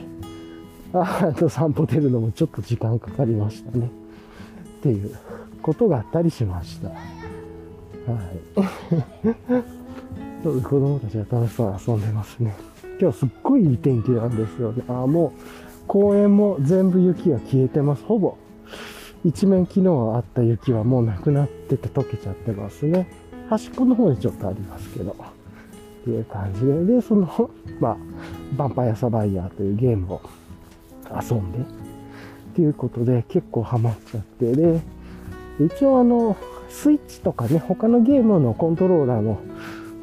[0.93, 3.89] あと散歩出るのもちょっと時間かかりましたね。
[4.79, 5.17] っていう
[5.61, 6.89] ことがあったりしました。
[6.89, 8.59] はい。
[10.45, 12.55] 子供たちが楽しそうに遊んでますね。
[12.99, 14.83] 今日すっごいいい天気なんですよね。
[14.87, 15.39] あもう
[15.87, 18.03] 公園も全部雪が消えてます。
[18.03, 18.37] ほぼ。
[19.23, 23.07] 一面昨日あった雪はもうなくなってて溶けちゃってますね。
[23.49, 25.11] 端っこの方にちょっとありますけど。
[25.11, 25.15] っ
[26.05, 26.85] ていう感じで。
[26.85, 27.27] で、その、
[27.81, 27.97] まあ、
[28.55, 30.21] ヴァンパイアサバイヤーというゲームを
[31.11, 31.61] 遊んで、っ
[32.55, 34.79] ていうことで結構ハマっちゃって、で、
[35.59, 36.37] 一応あの、
[36.69, 39.39] スイッチとかね、他のゲームのコントローラーの、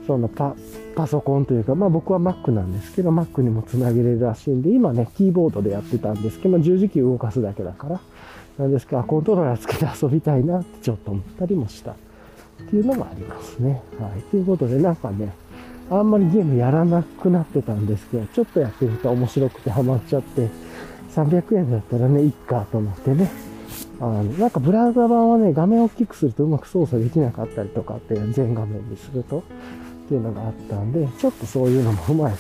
[0.07, 0.57] そのパ、
[0.95, 8.01] パソコンというか、まあ僕は Mac なんですけど、Mac にもつなげれるらしいんで、今ね、キーボードでやってたんですけど、まあ十字キー動かすだけだから、
[8.59, 11.95] なんですけど、コントローラーつけて遊びたいなってちょっと思ったりもしたっ
[12.71, 13.83] ていうのもありますね。
[13.99, 14.23] はい。
[14.31, 15.33] ということで、なんかね、
[15.91, 20.49] あんまりゲームやらなくなってたんですけど、ちょっとやってみて面白くてハマっちゃって、
[21.15, 23.31] 300円だったらね、いっかと思ってね。
[24.01, 29.43] あの、なんかブラウザ版はね、画面を大きくするとうまく操作できなかったりとかって、全画面にすると。
[30.05, 32.39] っていうのがあったんで、ちょっとそういうのも踏まえて、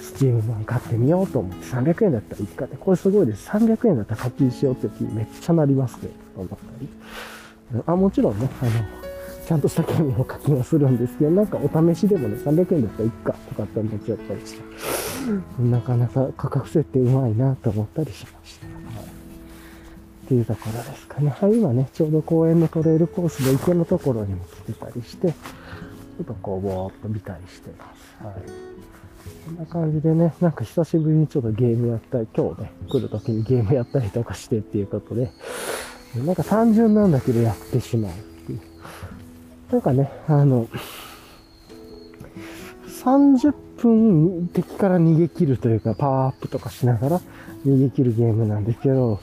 [0.00, 3.48] スチーム版買ってみようと思って300円だったらいいかって、これすごいです。
[3.48, 6.88] 300円だったら課金しようって気めっちゃなりますね、と思ったり。
[7.86, 8.70] あ、もちろんね、あの、
[9.46, 14.62] ちゃんとしたゲームの課金はするんですけど、なんかお試しでもね、300円だったらいいかとかって思っちゃったりして、
[15.62, 18.66] なかなか価格設定うまいなと思ったりしました。
[18.66, 21.28] っていうところですかね。
[21.28, 25.34] はい、今ね、ちょうど公園のトレイルコースで池のところにも来てたりして、
[26.16, 28.24] ちょっとこう、ぼーっと見たりしてます。
[28.24, 28.34] はい。
[29.46, 35.30] こんな感じでね、なんか久しぶりにちょっとゲームやったり、今日ね、来る時にゲームやったりとかしてっていうことで、
[36.24, 38.14] なんか単純なんだけどやってしまうっ
[38.46, 38.60] ていう。
[39.72, 40.68] なんかね、あの、
[43.04, 47.20] 30分敵から逃げ切るというか、パワーアップとかしながら
[47.66, 49.20] 逃げ切るゲームなんですけど、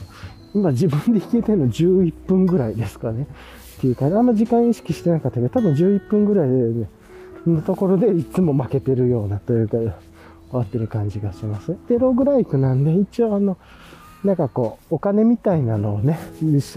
[0.54, 3.28] 今自分で弾けてるの11分ぐらいですかね。
[3.82, 6.88] っていうか、あんま時間意識してなかったけど、多分11分ぐらいで、ね、
[7.48, 9.88] のところでいつも負けてるようなというか、終
[10.52, 11.76] わってる感じがします。
[11.90, 13.58] で、ローグライクなんで、一応あの、
[14.24, 16.20] なんかこう、お金みたいなのをね、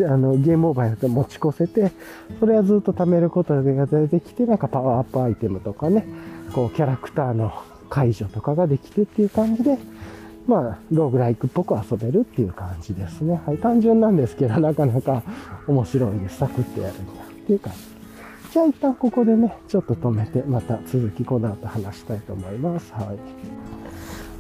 [0.09, 1.93] あのゲームオーバーになって持ち越せて、
[2.41, 6.07] それはずっと貯めることが出てきて、なんかパワーアップアイテムとかね、
[6.55, 7.53] こう、キャラクターの
[7.91, 9.77] 解除とかができてっていう感じで、
[10.47, 13.41] まあ、ローグライクっぽく遊べるっていう感じですね。
[13.47, 15.23] はい、単純なんですけど、なかなか
[15.67, 16.39] 面白いです。
[16.39, 17.25] サクッとやるには。
[17.25, 17.79] っていう感じ。
[18.53, 22.93] じゃあ一旦ここでね、ちょっと止めて、また続きこの後話したいと思います。
[22.93, 23.13] は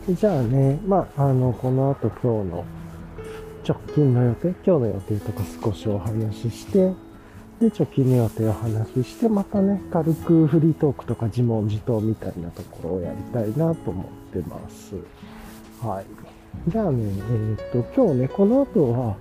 [0.08, 0.14] い。
[0.14, 2.64] じゃあね、まあ、あの、この後今日の
[3.66, 6.92] 直近の予定、今日の予定とか少しお話しして、
[7.58, 14.94] で、直近の予定をお話しして、またね、軽くフリートークとか自問自答みたいなところをやりたいなと思ってます。
[15.84, 16.06] はい。
[16.70, 19.16] じゃあね、えー、っと、今日ね、この後は、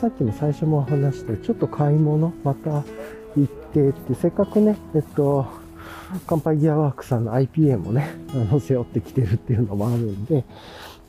[0.00, 2.84] さっきも最初も話したちょっと買い物、また行
[3.42, 5.46] ってって、せっかくね、えっと、
[6.28, 10.44] 乾杯ギアワークさんの IPA もね、あの、背負ってきてるっていうのもあるんで、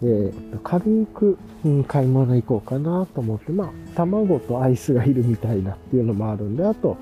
[0.02, 6.98] えー、っと、軽く、うん、買い物行こうかなと思って、まあ、卵とアイスがいるみたいなっていうのもあるんで、あと、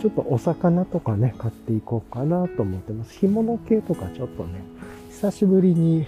[0.00, 3.18] ちょっとお魚とかね、買っていこうかなと思ってます。
[3.18, 4.62] 干物系とかちょっとね、
[5.10, 6.06] 久しぶりに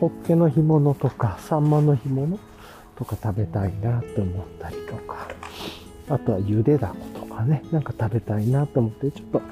[0.00, 2.38] ホッケの干物とか、サンマの干物
[2.96, 5.28] とか食べたいなと思ったりとか、
[6.08, 9.42] あとはゆでだことかね、なんか食べたいなと思って、ちょっと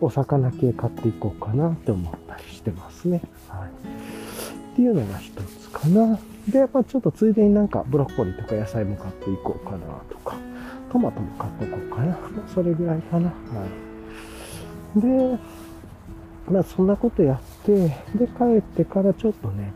[0.00, 3.20] お魚系買っていこうかなと思ったりしてますね。
[3.48, 3.68] はい。
[3.68, 6.18] っていうのが一つかな。
[6.48, 10.36] で、まあちょっとついでになんかブロッコリーとか野菜も買っていこうかなとか、
[10.90, 12.18] トマトも買っていこうかな。
[12.54, 13.26] それぐらいかな。
[13.28, 13.32] は
[14.96, 15.00] い。
[15.00, 15.38] で、
[16.48, 19.72] まあそんなことやって、で帰ってからちょっとね、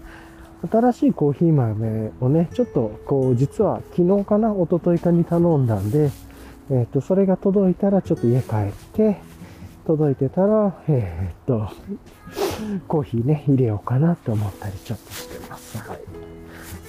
[0.70, 6.11] 新しいコーヒー豆をね、ちょっとこう、実は昨日かな、一昨日かに頼んだんで、
[6.70, 9.20] えっ、と、それが届いたらちょっと家帰って、
[9.87, 11.70] 届いてたら、えっと、
[12.88, 15.77] コーヒーね、入れようかなって思ったりちょっとしてます。
[15.79, 15.98] はい。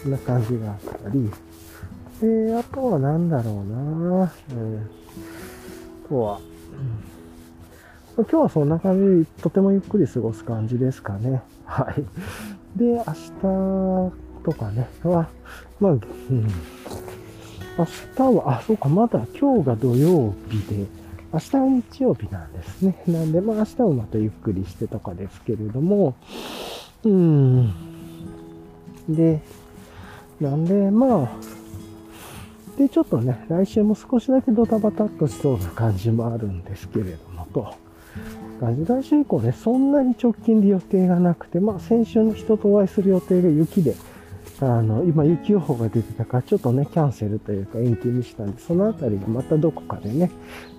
[0.04, 1.30] こんな感じがあったり。
[2.22, 4.30] で、あとは何だろうな、うん、あ
[6.08, 7.15] とは、うん、
[8.18, 11.42] 今日はそんな感じ、とてもゆっくり過ごす感じですかね。
[11.66, 12.78] はい。
[12.78, 14.12] で、明日
[14.44, 15.28] とかね、は、
[15.82, 16.48] まあ、うん。
[17.78, 20.86] 明日は、あ、そうか、まだ今日が土曜日で、
[21.34, 21.58] 明日
[21.92, 23.04] 日曜日なんですね。
[23.06, 26.16] なんで、まあ明日はまたゆっくりしてとかですけれども、
[27.04, 27.74] うん。
[29.10, 29.42] で、
[30.40, 37.85] なんで、まあ、で、ちょっとね、来週も少しだけドタバタっとしそうな感じもあるんですけれども、と。
[38.60, 43.96] 感じ来週以降ね、そんなに直近で予定がなくて、まあ先週の人とお会いする予定が雪で、
[44.62, 50.32] あの、今雪予報が出てたから、ちょっとね、キャンセルというか延期にしたんで、そのあたりがまたどこかでね、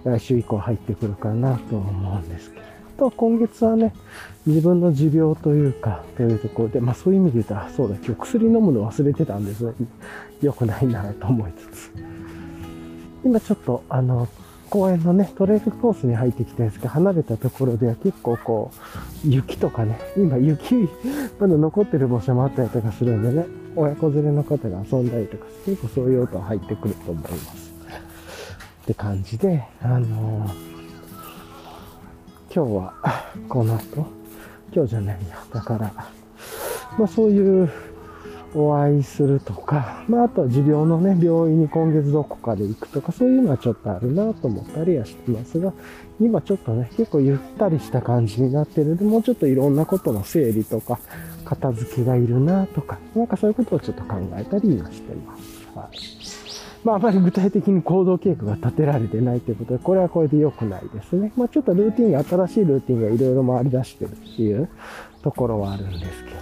[0.05, 2.67] 来週以降入ってくるかなと思うんですけど。
[2.97, 3.93] あとは今月はね、
[4.47, 9.71] 自分の持病というか、というところで、まあそういう意味で言うと、あ、そうだ、今日薬飲むの忘れてたんです
[10.41, 11.93] 良くないなと思いつつ。
[13.23, 14.27] 今ちょっと、あの、
[14.71, 18.71] 公園のね、トレイルコースに入ってきたんですけど、離れたところでは結構こ
[19.25, 20.89] う、雪とかね、今雪、
[21.39, 27.75] まだ残ってる場所もあったりとかするんでね、親子連れの方が遊んだりとか、結構そういう音入ってくると思います。
[28.83, 30.55] って感じで、あのー、
[32.55, 32.95] 今日は、
[33.49, 34.07] この後、
[34.73, 35.93] 今日じゃないや、だから、
[36.99, 37.71] まあそういう
[38.59, 45.75] お会いするとか、まあ、あとは持病のね、病院に今月どこかで行くとか、そういうのはちょっとあるなと思ったりはしてますが、
[46.19, 50.99] 今ちょっとね、結構ゆったりした感じになってるので、もうちょっといろんなことの整理とか、
[51.45, 55.69] 片付けがいるなとか、なんかそういうことをちょっと考えたりはしてます。
[55.75, 56.17] はい。
[56.83, 61.33] まあ、あまり具体的に行動計画が立てられてないということで、これはこれで良くないですね。
[61.37, 64.69] まあ、ちょっとルーティンが、新しいルーティンがいろいろ回り出してるっていう
[65.23, 66.41] ところはあるんですけど、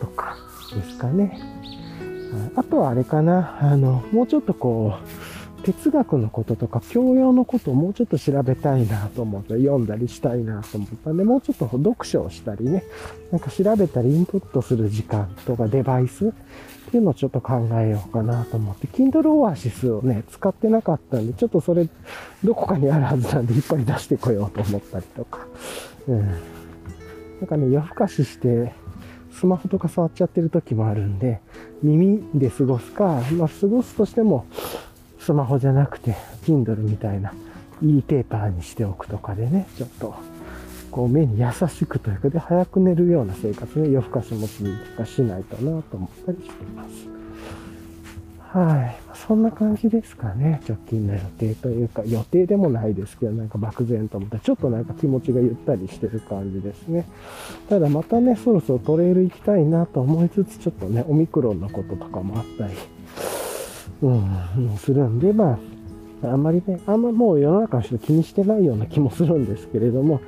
[0.00, 0.49] とか。
[0.74, 1.38] ですかね。
[2.54, 4.94] あとはあれかな、あの、もうちょっとこ
[5.58, 12.84] う、哲学のこととか教養のことをもうちょっと調べたいなと思って読んだりしたいなと思ったんで、もうちょっと読書をしたりね、
[13.30, 16.32] なんか調べたりインプットする時間とかデバイスっ
[16.90, 21.88] ていうのをちょっと考えようかなと思って、Kindle Oasis をね、使ってなかったんで、ちょっとそれ
[22.42, 25.46] どこかにあるはずなんでいっぱい出してこようと思ったりとか、
[26.08, 26.26] うん。
[26.26, 26.32] な
[27.44, 28.72] んかね、夜更かしして、
[29.32, 31.40] スマホとか触っちゃってる時もあるんで、
[31.82, 34.46] 耳で過ごすか、まあ、過ごすとしても、
[35.18, 37.32] スマホじゃなくて、Kindle みたいな、
[37.82, 40.14] いいペーパーにしておくとかでね、ちょっと、
[40.90, 44.64] こう目に優しくというかで、早く寝るような生活ね、夜更かしもつ
[44.96, 47.19] かしないとなと思ったりしています。
[48.52, 48.96] はい。
[49.14, 50.60] そんな感じですかね。
[50.68, 57.06] 直近の予定というか、予定でもないですけど、なんか漠然と思って、ちょっとなんか気持ちがゆったりしてる感じですね。
[57.68, 62.74] ただまたね、そろそろトレイル行きたいなと思いつつ、ちょっとね、オミクロンのこととかもあったり、
[64.02, 65.56] うん、するんで、ま
[66.24, 70.20] あ、あんまりね、あんまもう世の中の人気にしてないような気もするんですけれども、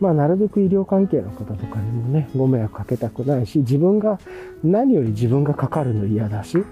[0.00, 4.18] まあ、なるべく医療関係の方とかにもね、ご迷惑かけたくないし、自分が、
[4.62, 6.62] 何より自分がかかるの嫌だし、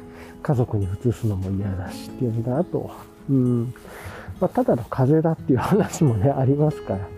[0.43, 2.91] 家族に移すのも嫌だしっていうのが、あと、
[3.29, 3.75] うん、
[4.41, 7.09] まあ、ただの風邪だっていう話もね、ありますから、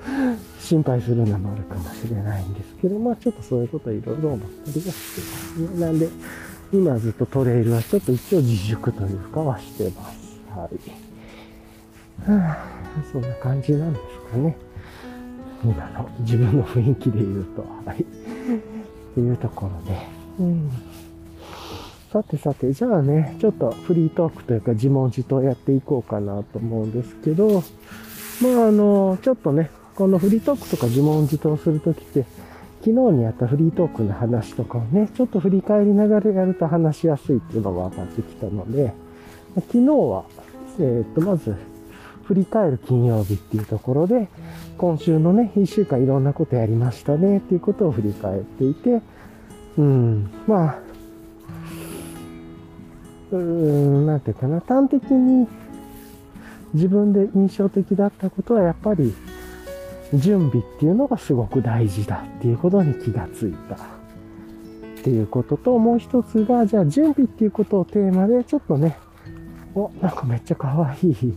[0.60, 5.80] 心配するのもあるかもしれないんですけど、まあちょっとそういうこといろいろ思ったりはしてますね。
[5.80, 6.08] なんで、
[6.72, 10.40] 今ずっとトレイルはちょっと一応自粛というかはしてます。
[10.50, 10.68] は
[12.26, 12.30] い。
[12.30, 12.68] はあ、
[13.10, 14.56] そんな感じなんですかね。
[15.62, 18.00] 今の自分の雰囲気で言うと、はい。
[18.00, 18.04] っ
[19.14, 20.20] ていうところで。
[20.38, 20.70] うん
[22.12, 27.62] さてさて、じゃあね、ちょっとフリートークというか自問自答やっていこうかなと思うんですけど、
[28.42, 32.24] まああの、ちょっとね、このフリートークとか自問自答するときって、
[32.80, 38.92] 昨日にやったフリートークの話とかをね、ちょっと振り返りながらやると話しやすいっていうのが分かってきたので、
[39.54, 40.24] 昨日は、
[40.80, 41.54] えー、っと、まず、
[42.24, 44.28] 振り返る金曜日っていうところで、
[44.78, 49.00] 今週のね、一週間いろんなことやりましたねっていうことを振り返っていて、
[49.78, 50.89] うん、まあ、
[53.32, 55.46] うーん、なんていうかな、端的に
[56.74, 59.12] 自分で印象的だったことはやっぱり
[60.14, 63.78] 準備っていうのがすごく大事だっていうことに気がついたっ
[65.02, 68.98] ていうことと、もう一つが、じゃあ準備っていうことをテーマでちょっとね、
[69.74, 70.68] お、なんかめっちゃ可
[71.02, 71.36] 愛い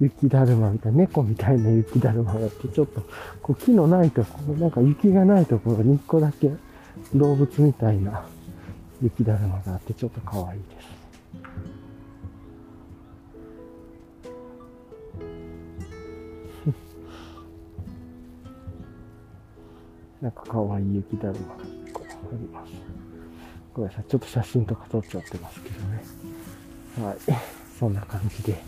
[0.00, 3.02] 雪だるまみたいな、猫みたいな雪だるまがあって、ちょっと
[3.42, 6.50] こう木のないところ、なんか雪がないところに一個だけ
[7.14, 8.24] 動物みたいな
[9.02, 11.01] 雪だるまがあってちょっと可愛いです。
[20.22, 22.72] なんか可愛い雪だるまが1個あります。
[23.74, 24.04] ごめんなさい。
[24.08, 27.08] ちょっと写真とか撮っちゃってますけどね。
[27.08, 27.16] はい。
[27.78, 28.62] そんな感じで。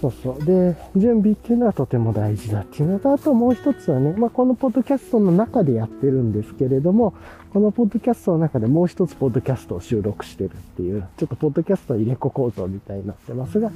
[0.00, 0.44] そうそう。
[0.44, 7.14] で、準備っていうのはとても大事だっていうのと、あともう一つはね、まあ、このポッドキャストの中でやってるんですけれども、
[7.52, 13.70] このポッドキャストの中でもう一つポッドキャストを収録してるっていう、ちょっとポッドキャスト入れ子構造みたいになってますが、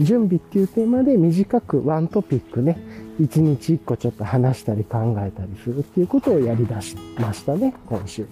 [0.00, 2.78] 準備っていうテーマで短くワントピックね、
[3.18, 8.26] 一日一個ちょっと話したり考えたりするっていうことをやり出しましたね、今週。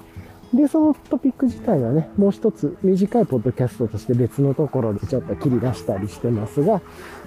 [0.55, 6.81] で、そのトピック自体はね、もう一つ短いポッドキャストとして別のところでちょっと切り出したりしてますが、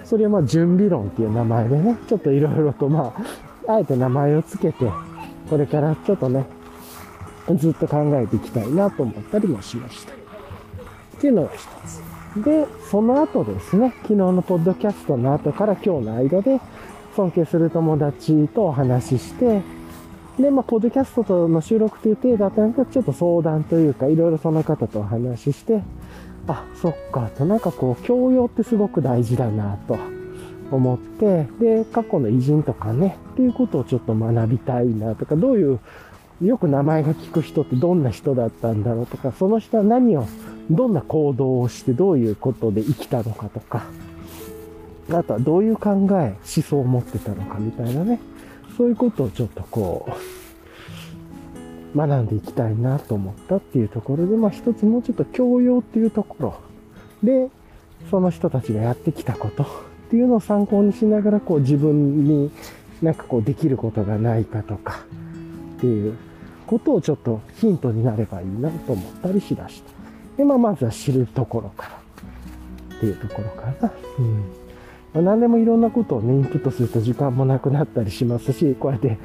[0.04, 3.14] それはまあ準備論っていう名前でね、ちょっといろいろとま
[3.66, 4.90] あ、あえて名前をつけて、
[5.48, 6.44] これからちょっとね、
[7.56, 10.12] ずっと考えていきたいなと思ったりもしました。
[10.12, 10.16] っ
[11.20, 12.42] ていうのが一つ。
[12.42, 16.60] で、その後ですね、昨日のポッドキャストの後から今日の間で、
[17.14, 19.62] 尊敬する友達とお話しして、
[20.38, 25.82] で、まあ、ポッドキャストの収録という程度だったんですけど、ちょっと相談というか、いろいろその方とお話しして、
[26.48, 29.96] あ、そっか、と、なんかこう、教養ってすごく大事だな、と
[30.72, 35.78] 思って、で、過去の偉人とかね、っていうことをちょっと学びたいな、とか、どういう、
[36.42, 40.26] よく名前が聞く人ってどんな人だったんだろうとか、その人は何を、
[40.68, 43.84] どんな行動をして、どういうことで生きたのかとか、
[45.10, 48.20] あとはどういう考え、思想を持ってたのかみたいなね、
[48.76, 50.08] そういうことをちょっとこ
[51.94, 56.60] う、学んでいきたいなと思ったっていうところで、まあ一つもうちょっと教養っていうところ
[57.22, 57.50] で、
[58.10, 59.66] その人たちがやってきたことっ
[60.10, 62.50] ていうのを参考にしながら、こう自分に
[63.02, 65.04] なんかこうできることがないかとか
[65.76, 66.16] っていう
[66.66, 69.90] ことをちょっとヒントになればいいなと思ったりしだした。
[70.36, 71.88] で、まあまずは知るところか
[72.90, 73.92] らっていうところかな。
[74.18, 74.63] うん
[75.14, 79.16] まあ、何でもいろんなことをね、インプットすると時間もなくなったりしますし、こうやって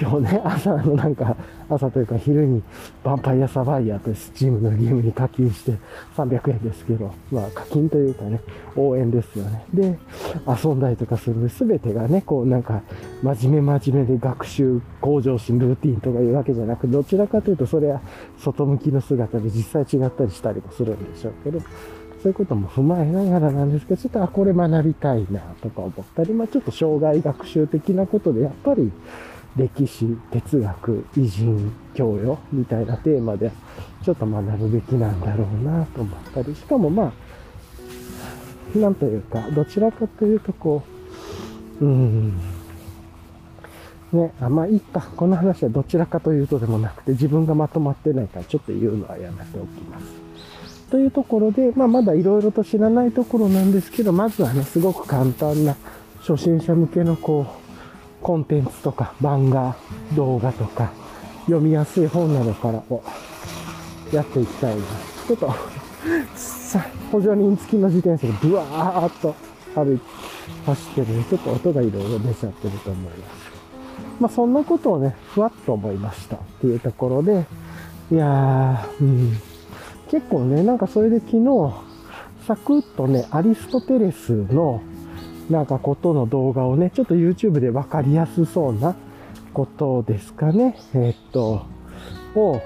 [0.00, 1.36] 今日ね、朝のなんか、
[1.68, 2.62] 朝というか昼に
[3.02, 5.72] ヴァンパイアサバイヤーというスチームのゲームに課金して
[6.16, 8.40] 300円ですけど、まあ課金というかね、
[8.76, 9.64] 応援ですよね。
[9.74, 9.98] で、
[10.46, 12.82] 遊んだりとかするすべてがね、こうなんか、
[13.22, 18.00] 真面目真面目で学習向上心ルーティンとかいうわけじゃなく、どちらかというとそれは
[18.38, 21.58] 外向きの姿で実際違ったりしたりもするんでしょうけど、
[22.22, 28.92] そういうことも踏まえながらなんですけど、ちょっと、あ、これ学びたいなとか思ったり、まあちょっと障害学習的なことで、やっぱり
[29.56, 33.50] 歴史、哲学、偉人、教養みたいなテーマで、
[34.04, 37.12] ちょっと学ぶべきなんだろうなと思ったり、しかもま
[38.76, 40.84] あ、なんというか、どちらかというとこ
[41.80, 42.38] う、うん、
[44.12, 45.00] ね、あ、まあいいか。
[45.16, 50.21] この話はどちらかというとでもなくて、自分がまとまってないから、ちょっと言うのはやめておきます。
[50.92, 55.74] というところで、まあ、まだ色々と知らないところなんですけど、まずはね、すごく簡単な
[56.20, 59.74] 初心者向けのこう、コンテンツとか漫画、
[60.14, 60.92] 動画とか、
[61.46, 63.02] 読みやすい本などからを
[64.12, 64.82] やっていきたいな。
[65.26, 65.54] ちょっと
[66.36, 69.34] さ、補助輪付きの自転車でブワーっと
[69.74, 70.04] 歩いて、
[70.66, 73.52] 走ってるちょっと音がいろいろ出ちゃってると思います。
[74.20, 77.46] まあそんなことをね、ふわっと思いましたっていうところで、
[78.12, 79.51] いやー、うん。
[80.12, 81.72] 結構ね、なんかそれで昨日、
[82.46, 84.82] サクッとね、アリストテレスの
[85.48, 88.94] なんかことの動画をね、ちょっと YouTube でわかりやすそうな
[89.54, 90.76] ことですかね。
[90.92, 91.64] えー、っと、
[92.34, 92.60] を、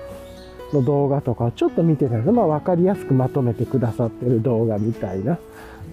[0.73, 5.39] の動画とかちょっと見てたら、まあわかりやすくまとめてくださってる動画みたいな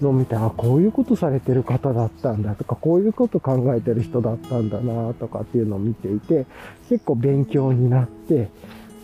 [0.02, 6.46] のを見て、あ、こういうことされてる方だったんだとか、こういうこと考えてる人だったんだなとかっていうのを見ていて、
[6.88, 8.48] 結構勉強になって、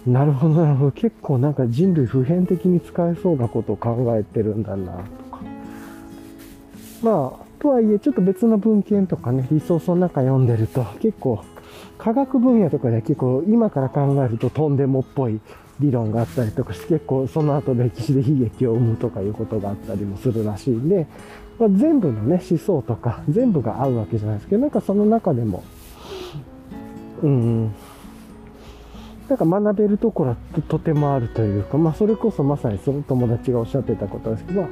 [0.07, 0.91] なるほど、なるほど。
[0.93, 5.01] 結構なんか人類普遍的に使えそうなことを考えてるんだな、と
[5.37, 5.43] か。
[7.03, 11.43] まあ、とはいえ、ちょっと別の文献とかね、リソースの中読んでると、結構、
[11.99, 15.39] 科学分野とかでは結構今から考えるととんでもっぽい
[15.81, 21.07] 理論があったりとかして、結構その後歴史で悲劇を生むとかいうことがあったりもするらしいんで、
[21.59, 25.63] まあ、全部のね、思想とか全部が合うわけじゃないですけど、なんかその中でも、
[27.23, 27.75] うん、
[29.31, 30.37] なんか学べるところは
[30.69, 34.67] とてもあるというか、まあそれこそまさにその友達がおっしゃってたことですけど、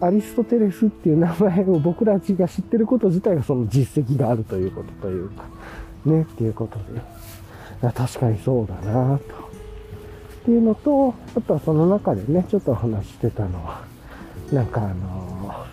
[0.00, 5.44] アリストテレスっていう名前を僕らが知ってること自体がその実績があるということというか、
[6.06, 7.00] ね、っていうことで、
[7.92, 9.24] 確かにそうだなと。
[9.24, 13.82] っていうのと、あとはその中でね、ちょっと話してたのは、
[14.52, 15.66] なんかあの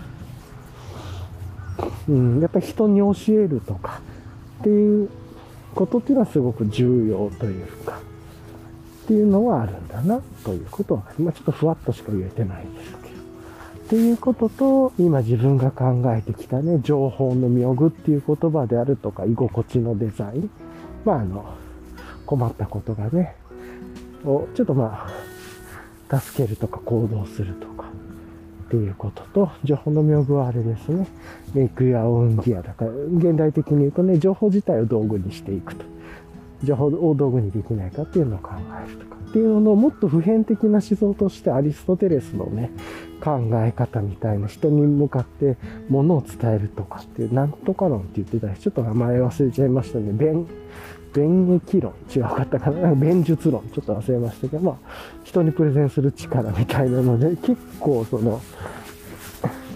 [2.08, 4.02] うん、やっぱり人に教えるとか
[4.60, 5.10] っていう
[5.76, 8.00] ことっていうのはすごく重要というか、
[9.04, 13.16] っていうのはあるんだな、ということは、今ちょっとふわっとしか言えてないんですけど。
[13.86, 20.50] っていうことと、今自分が考えてきたね、情報の妙具っていう言葉であるとか、居心地のデザイン。
[21.04, 21.46] まあ、あの、
[22.26, 23.36] 困ったことがね、
[24.26, 25.08] をちょっとま
[26.10, 27.75] あ、助けるとか行動するとか、
[28.76, 31.08] いうことと、情報の妙具はあれですね、
[31.54, 35.86] メイクやオンギアだから、現代的に言うとね、情報自体を道具にしていくと。
[36.64, 38.52] 情報を道具にできないかっていうのを考
[38.86, 42.72] えるとかっていうのをもっと普遍的な思想としてアリストテレスのね、
[43.22, 45.58] 考え方みたいな人に向かって
[45.90, 50.12] ものを伝えるとかっていう、なんとか論って言ってたり、ちょっと名前忘れちゃいましたね。
[50.14, 50.48] 弁、
[51.16, 51.94] 弁益論？
[52.14, 52.82] 違うかったかな？
[52.82, 53.64] なか弁術論？
[53.74, 54.76] ちょっと忘れましたけど、まあ、
[55.24, 58.42] 人にプレゼンする力みたいなので、結構その、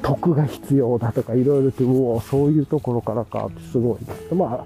[0.02, 4.36] 徳が必要だとかいろいろと、うおそういうところからかってすごい。
[4.36, 4.66] ま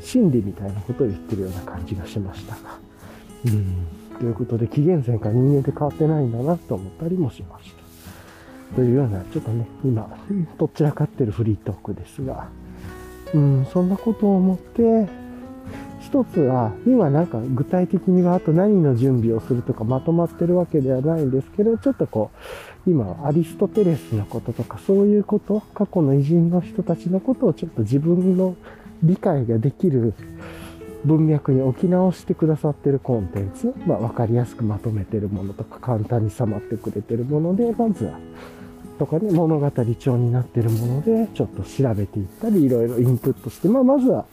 [0.00, 2.78] 真理みたいなことを言ってるような感じがしましたが。
[3.46, 3.86] うん。
[4.18, 8.76] ということで、紀元前から人間って変わってないんだなと思ったりもしました。
[8.76, 10.08] というような、ちょっとね、今、
[10.58, 12.48] どちらかってるフリートークですが、
[13.34, 15.25] うん、そんなことを思って、
[16.06, 22.30] 一つは、今なんか具体的にはあと何の準備をするとかまとまってるわけではないんですけど、ちょっとこ
[22.86, 28.54] う、今アリストテレスのこととかそういうこと、過去の偉人の人たちのことをちょっと自分の
[29.02, 30.14] 理解ができる
[31.04, 38.18] 文脈に置き直してくださってるコンテンツ、まあ、分かりやすくまとめてるものとか簡単に収まってくれてるものでまずは
[38.98, 44.24] とかね物語調になってるものでちょっと調べていったりいろいろインプットして、まあ、まずは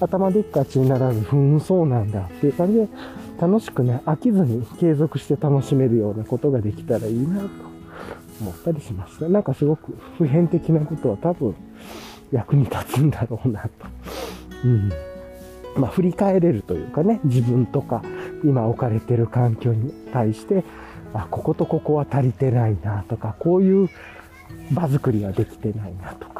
[0.00, 2.88] 頭でっかちにならずふんそうなんだっていう感じで
[3.40, 7.48] 楽しくね飽きずに継続して楽しめるようなことができたらいいなと
[8.40, 11.54] 思ったりしましたなんかすごく普遍的なことは多分
[12.32, 13.68] 役に立つんだろうなと。
[14.64, 14.92] うん。
[15.76, 18.02] まあ、振り返れるというかね、自分とか、
[18.44, 20.64] 今置かれてる環境に対して、
[21.12, 23.90] あ、こことここは足りてないなとか、こういう
[24.72, 26.35] 場作りができてないなとか、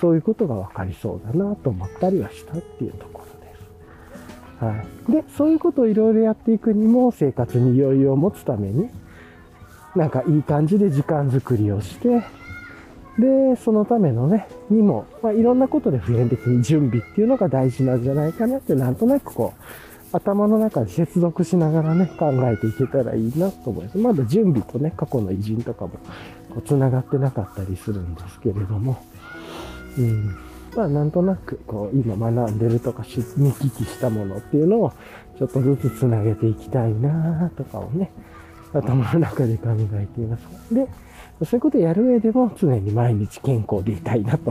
[0.00, 4.64] そういうことが分かりそうだなと思ったりはしたっていうところです。
[4.64, 5.12] はい。
[5.12, 8.88] で、そういうことをいろいろやっていくにも、生活に余裕を持つために、
[9.94, 12.22] なんかいい感じで時間作りをして、
[13.18, 19.62] で、そのためのね、にも、まあ、いろんなことで普遍的に準備っていうのが大事なんじゃないかなって、なんとなくこう、
[20.12, 23.98] 頭の中で接続しながらね、考えていけたらいいなと思います。
[23.98, 25.90] まだ準備とね、過去の偉人とかも、
[26.50, 29.02] こう、繋がってなかったりするんですけれども、
[29.98, 30.36] うん。
[30.76, 33.02] まあ、なんとなく、こう、今学んでるとか、
[33.36, 34.92] 見聞きしたものっていうのを、
[35.38, 38.12] ちょっとずつ繋げていきたいなとかをね、
[38.72, 40.74] 頭の中で考えています。
[40.74, 40.86] で、
[41.44, 44.50] そういうことをやる上でも常に毎日健康でいたいなと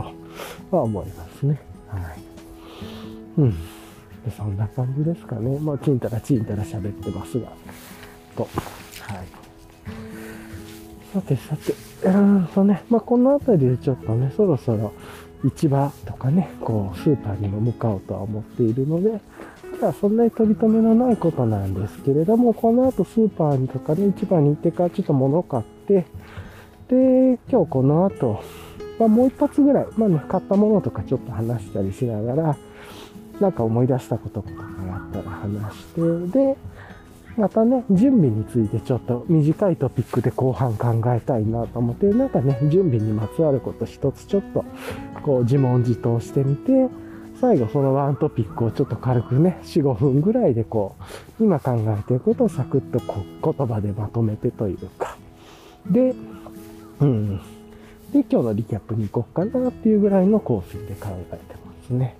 [0.70, 1.60] は思いますね。
[1.88, 2.02] はい。
[3.38, 3.54] うん。
[4.36, 5.58] そんな感じですかね。
[5.60, 7.48] まあ、ちんたらちんたら喋ってますが。
[8.36, 8.42] と。
[8.42, 9.40] はい。
[11.14, 11.74] さてさて、
[12.08, 14.92] うんとね、まあ、この辺りでちょっとね、そろそろ
[15.44, 19.20] 市場とかね、こう、スーパーにも向かおうとは思っているので、
[19.78, 26.06] じゃあそんなに取り留めのないことなんですけれども、この後スーパーにとかね、市場に行ってからちょっと物を買って、
[26.88, 28.42] で、今日この後、
[28.98, 32.56] まあ、もう一発ぐらい、まあね、買ったものとかちょっと話したりしながら、
[33.40, 36.00] なんか思い出したこととかがあったら話して、
[36.38, 36.56] で、
[37.36, 44.64] またね、準備についてちょっと短いトピックで後半考えたいなと思って、なんかね、準備にまつわること一つちょっと、
[45.22, 46.88] こう自問自答してみて、
[47.40, 50.96] 最後そのワントピックをちょっと軽くね、4、5分ぐらいでこ
[51.40, 55.16] う、今考えてることをサクッとこう言葉でまとめてというか、
[55.88, 56.14] で、
[57.00, 57.38] うん。
[58.12, 62.16] で、今日のリキャップに行こうかなっていうぐらいのコースで考えてますね。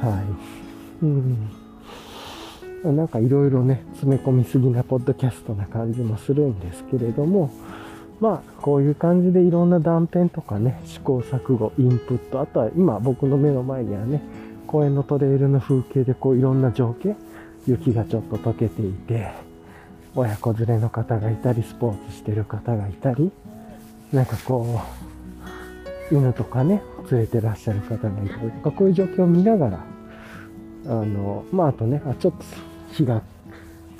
[0.00, 0.22] は
[1.02, 1.04] い。
[1.04, 1.61] うん。
[2.84, 7.50] なんかいろいろね、詰め込みすぎなポッドキャストな感じもするんですけれども、
[8.20, 14.20] まあ、こういう感じでいろんな断片とかね、試行錯誤、インプット、あとは今僕の目の前にはね、
[14.66, 17.14] 公園のトレイルの風景でこういろんな情景、
[17.66, 19.30] 雪がちょっと溶けていて、
[20.14, 23.30] 親子連れの方がいたり、スポーツしてる方がいたり、
[24.12, 24.80] なんかこ
[26.10, 29.84] う、犬とかね、連れてらっしゃる方がいたりとか、こういう状況を見ながら、
[30.86, 32.38] あの、まあ、あとね、あ、ちょっと
[32.92, 33.22] 日が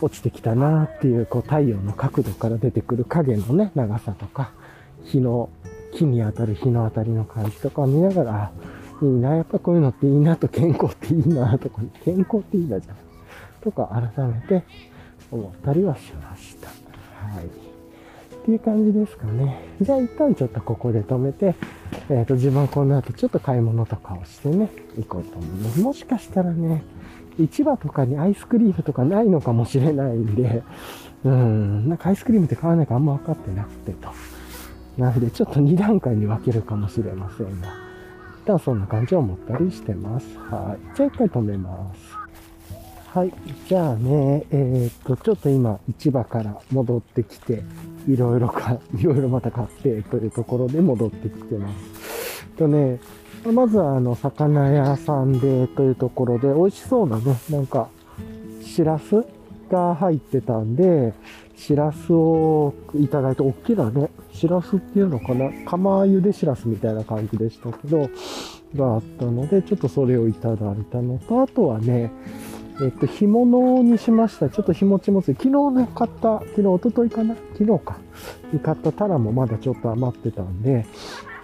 [0.00, 4.52] 落ちてきたなっていう、こう、太陽の角度から出てくる影のね、長さとか、
[5.04, 5.48] 日の、
[5.94, 8.52] 木に当たる日の当たりの感じとかを見ながら、
[9.02, 13.02] いいな、やっぱこういうのっていいなと、健康っていいなとか、健康っていいなじゃない。
[13.62, 14.64] とか改めて
[15.30, 16.68] 思ったりはしました。
[16.68, 17.46] はい。
[17.46, 19.68] っていう感じですかね。
[19.80, 21.54] じゃあ一旦ちょっとここで止めて、
[22.10, 25.80] えっ、ー、と、自分はこの後ちょっと買い物とかをしてね、行こうと思います。
[25.80, 26.82] もしかしたらね、
[27.38, 30.62] 市場とかにアイスクリームとかないのかもしれないんで、
[31.24, 34.10] うん、なんかアイスクリームって買わないかあんま分かってなくてと。
[34.98, 37.68] なので、ちょっと2段階に分けるかもしれませんが、
[38.42, 40.26] 一旦そんな感じを思ったりしてます。
[40.38, 40.96] はい。
[40.96, 42.22] じゃあ一回止めます。
[43.18, 43.32] はい。
[43.68, 47.62] じゃあね、えー、っと、ちょっと今、市場から戻ってきて、
[48.08, 52.46] いろいろか、いろいろまた買ってというところで戻ってきてます。
[52.56, 52.98] とね、
[53.50, 57.88] まずはあの、魚屋さんでというところで、美味しそうなね、なんか、
[58.62, 59.24] しらす
[59.68, 61.12] が入ってたんで、
[61.56, 68.08] しらすをいただいて、大きなね、しらすっていうのかな、釜茹でしらすみたいな感じでしたけど、
[68.76, 72.12] があったので、ちょっとそれをいただいたのと、あとはね、
[72.80, 74.48] えっと、干物にしました。
[74.48, 75.34] ちょっと日持ちもつい。
[75.34, 77.98] 昨日ね、買った、昨日、おとといかな昨日か。
[78.52, 80.86] に買ったタラもまだちょっと余ってたんで、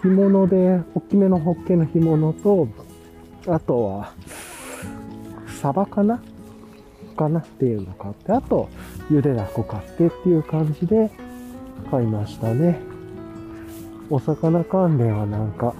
[0.01, 2.67] 干物で、大きめのホッケの干物と、
[3.47, 4.13] あとは、
[5.61, 6.21] サバかな？
[7.17, 8.69] かなっていうの買って、あと、
[9.11, 11.11] ゆでだこ買ってっていう感じで
[11.91, 12.79] 買いましたね。
[14.09, 15.73] お魚関連はなんか、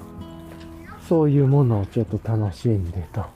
[1.08, 3.22] そういうものをちょっと楽しんでと。
[3.22, 3.28] は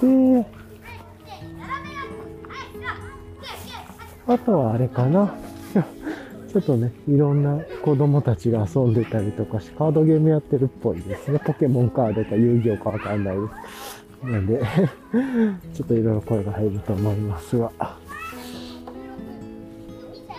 [0.00, 0.06] い。
[0.06, 0.46] で、
[4.30, 5.34] あとはあれかな。
[6.52, 11.40] ちょっとね、いろんな子供たちが遊んでたりとかし、カードゲームやってるっぽいですね。
[11.44, 13.42] ポケモンカードか遊戯王かわかんないで
[14.22, 14.26] す。
[14.26, 14.60] なんで
[15.74, 17.66] ちょっといろいろ声が入ると思いますが。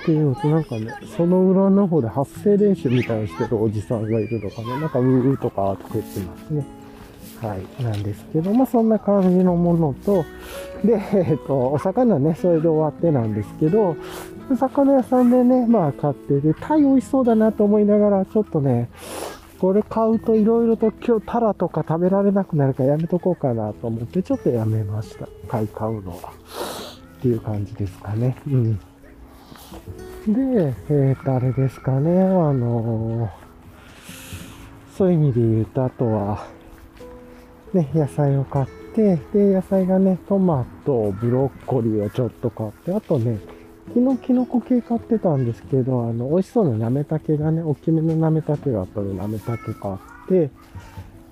[0.02, 0.88] っていうのと、なんかね、
[1.18, 4.80] その裏の方で発声練習みたいにしてるおじさんがいるのかな。
[4.80, 6.81] なんか、うーとかとか言ってますね。
[7.42, 10.24] はい、なんですけど、まそんな感じのものと、
[10.86, 13.96] で、えっと、お魚ね、それで終わってなんですけど、
[14.56, 18.90] 魚屋さんでね、まあ買ってて、タイ美味しそうだなと思いながら、ちょっとね、
[19.60, 25.28] これ買うと色々と今日タラとか食べられなくなるからやめとこうかなと思って、ちょっとやめました。
[25.48, 26.34] 買い買うのは。
[27.20, 28.36] っていう感じですかね。
[28.48, 28.80] うん。
[30.28, 33.30] で、えっ、と、あれですかね、あのー、
[34.98, 36.48] そういう意味で言うと、あとは、
[37.74, 43.40] ね、野菜を買って、で、野菜がね、トマト、ブロッコリーをちょっと買って、あとね、
[43.94, 49.98] 昨日キノコ系買ってたんですけど、あの、美味しそうななめたけがね、大きめのなめたけがあったので、なめたけ買っ
[50.28, 50.50] て、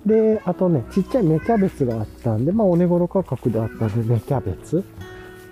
[0.06, 4.82] で、あとね、ちっちゃい芽キャベツがあったんで、まあ、お値頃価格であったんで、芽キャベツ、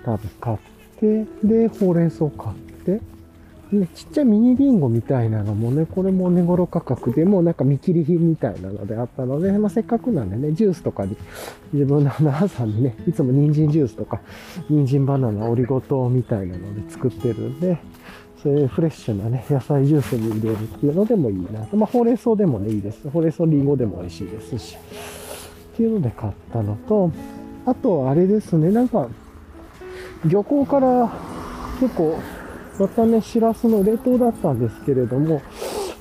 [0.03, 0.57] 多分買っ
[0.99, 3.01] て、で、ほうれん草買って、
[3.71, 11.15] ね、ちっちゃいミニリンゴみたいなのもね、これも値頃価格でもなんか見切り品みたいなのであったので、まあ、せっかくなんでね、ジュースとかに、
[11.71, 14.21] 自分の朝にね、いつも人参ジュースとか、
[14.69, 17.77] 人参バナナオリゴ糖みたいなので作ってるんで、
[18.41, 21.77] そういうフレッシュなね、野菜ジュースに入れるっていうのでもいいなと。
[21.77, 23.07] まあ、ほうれん草でもね、いいです。
[23.07, 24.77] ほうれん草リンゴでも美味しいですし。
[25.73, 27.11] っていうので買ったのと、
[27.67, 29.09] あと、あれですね、なんか、
[30.25, 31.11] 漁港から
[31.79, 32.17] 結構
[32.79, 35.41] またね、しらすの冷凍だったんですけれども、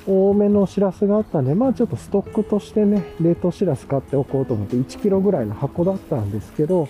[0.07, 6.89] 多めのしらすがあったんで、まあちょっとストックとしてね、冷凍しらす買っておこうと思って1キロぐらいの箱だったんですけど、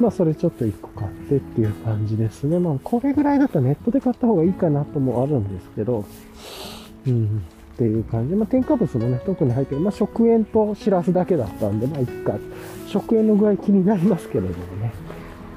[0.00, 2.58] まあそれちょっと1個買ってっていう感じですね。
[2.58, 6.04] まあこれぐらいだったらネットで買った方がいいかなともあるんですけど、
[7.06, 7.42] うん、
[7.74, 8.34] っていう感じ。
[8.34, 9.80] まあ添加物もね、特に入ってる。
[9.80, 12.38] まあ食塩としらすだけだったんで、まあいっか。
[12.88, 14.92] 食塩の具合気になりますけれどもね。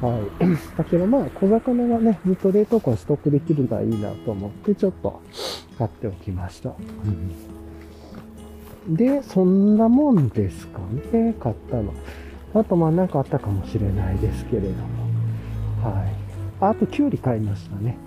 [0.01, 0.21] はい。
[0.77, 5.21] だけどまあ、小魚がね、ずっと冷凍庫にストックできるのはいいなと思って、ちょっと
[5.77, 6.73] 買っておきました。
[8.87, 10.79] うん、で、そんなもんですか
[11.11, 11.93] ね、買ったの。
[12.53, 15.89] あとまあなんかあったかもしれないですけれども。
[15.89, 16.13] はい。
[16.61, 17.97] あと、きゅうり買いましたね。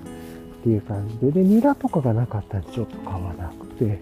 [0.61, 1.30] っていう感じで。
[1.30, 4.01] で、ニラとかがなかったんでちょっと買わなくて。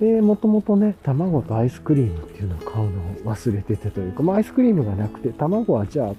[0.00, 3.00] で、もともとね、卵とアイスクリームっていうのを買うの
[3.30, 6.14] を忘れててというか、まあアイスクリームがなくて、卵はじゃあ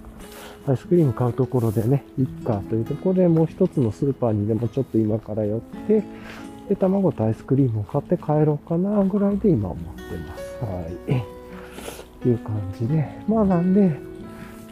[0.67, 6.03] アイスクリーム買うところでね、いっかというところでもう一つのスーパーにでもちょっと今から寄って、
[6.69, 10.65] で、卵とアイスクリームを買って帰ろうかなぐらいで今思ってます。
[10.65, 11.19] はい。
[11.19, 11.23] っ
[12.21, 13.07] ていう感じで。
[13.27, 13.99] まあなんで、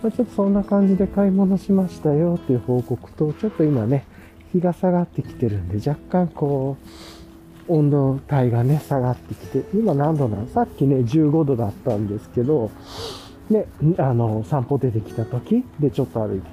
[0.02, 4.06] まあ、ちょっとそんな感じで買い物しましたよっていう報告と、ちょっと今ね、
[4.52, 6.78] 日が下がってきてるんで、若干こ
[7.68, 12.72] う、温度帯がね、下がってきて、今何度なのさっきね、15度だったんですけど、
[13.50, 13.68] で、
[13.98, 16.48] あの、散歩出てきた時でちょっと歩いて、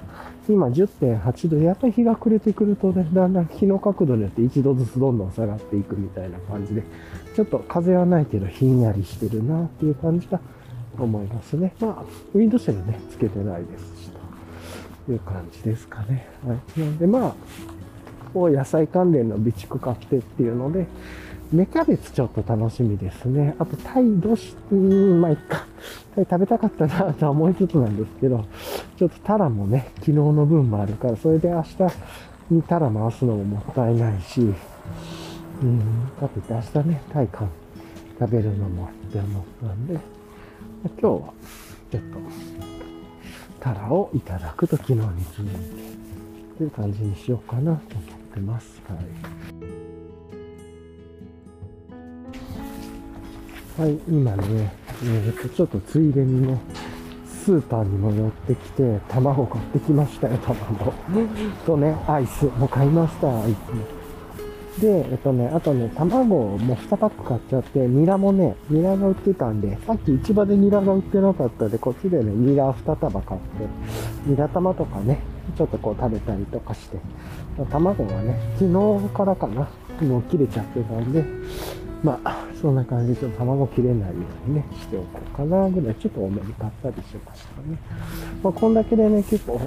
[0.49, 6.83] 今10.8度、やっぱり日が暮れてくるとね、だんだん日の角度によって1度ずつどんどん下がっていくみたいな感じで、
[7.35, 10.39] ちょっと風はないけどひんやりしてるなっていう感じだ
[10.97, 11.73] と思いますね。
[11.79, 14.21] まあ、ウィンドシェルね、つけてないですしと。
[15.11, 16.27] いう感じですかね。
[16.45, 16.79] はい。
[16.79, 17.35] なのでまあ、
[18.33, 20.87] お野菜関連の備蓄買ってっていうので、
[21.51, 23.55] 芽キャベツちょっと楽しみですね。
[23.59, 25.65] あと、タイどし、うん、まあ、いっか。
[26.15, 28.45] タイ食べたかったなとは思いつつなんですけど、
[28.97, 31.77] ちょっとタラもね、昨日の分もあるから、それで明日
[32.51, 35.81] にタラ回すのももったいないし、うん、
[36.19, 37.29] かといって明日ね、タイ
[38.17, 39.99] 食べるのもって思ったんで、
[40.83, 41.33] 今日は
[41.91, 42.19] ちょっと
[43.59, 45.01] タラをいただくと昨日に
[45.35, 45.91] 続いて、
[46.59, 48.81] という感じにしようかなと思ってます。
[48.87, 50.00] はい。
[53.77, 56.59] はい、今ね、えー、とちょっとついでにね、
[57.25, 60.91] スーパーにも寄ってきて、卵買ってきましたよ、卵。
[61.65, 64.01] とね、アイスも買いました、アイスも。
[64.81, 75.19] で、えっとね、あとね、卵も2パック買っちゃって、ニラもね、ニラが売ってたんで、さっき市場でニラが売ってなかったんで、こっちでね、ニラ2束買って、ニラ玉とかね、
[75.57, 76.97] ちょっとこう食べたりとかして、
[77.71, 79.67] 卵がね、昨日からかな、
[80.05, 81.23] もう切れちゃってたんで、
[82.03, 84.15] まあ、そんな感じでちょっと卵切れないよ
[84.47, 87.77] うにね、しておこうかなぐらい、ちょっと多めに買ったりしましたね。
[88.41, 89.59] まあ、こんだけでね、結構、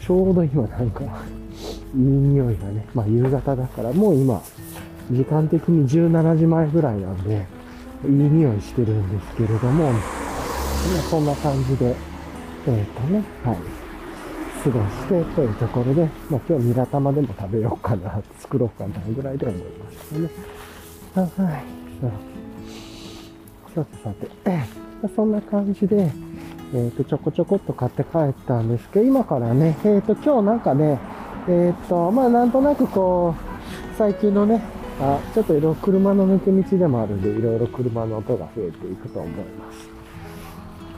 [0.00, 4.40] ちょうど今なんか、いい匂いがね、まあ夕方だから、もう今、
[5.10, 7.46] 時間的に17時前ぐらいなんで、
[8.04, 9.92] いい匂いしてるんですけれども、
[11.10, 11.96] そんな感じで、
[12.66, 13.56] えっ、とね、はい、
[14.62, 20.57] 過ごしてというところで、まあ今日ニラ玉でも食べようかな、作ろうかなぐらいで思いましたね。
[21.22, 21.78] はい。
[23.74, 30.98] さてさて、そんな感じで、えっ、ー、と、ちょこちょこっと買って帰ったんですけど、今からね、えっ、ー、と、今日なんかね、
[31.48, 34.62] えっ、と、まあなんとなくこう、最近のね、
[35.00, 39.88] あちょっといろいろ車の抜け道でもあるんで、いろいろ車の音が増えていくと思います。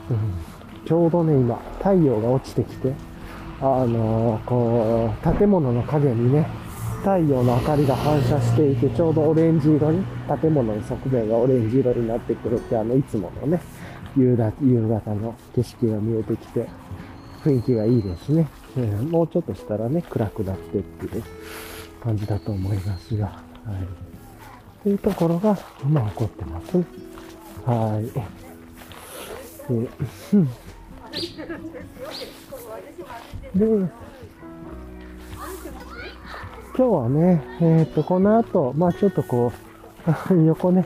[0.09, 2.93] うん、ちょうどね、今、太陽が落ちてきて、
[3.61, 6.47] あの、こう、建物の影にね、
[7.01, 10.05] 太陽の明かりが反射していて、ちょうどオレンジ色に、
[10.39, 13.59] 建物の側面がオレンジ色になってくるって、あの、いつものね、
[14.15, 16.69] 夕方の景色が見えてきて、
[17.43, 18.47] 雰囲気がいいですね。
[18.77, 21.23] えー、もうちょっとしたらね、暗くなってっていう
[22.03, 23.43] 感じだと思いますが、はい。
[24.83, 26.85] というところが今起こってますね。
[27.65, 28.11] はい。
[29.69, 30.47] えー、
[33.55, 33.91] で、
[36.73, 39.51] 今日はね、えっ、と、この後、まあちょっとこ
[40.31, 40.85] う、 横ね、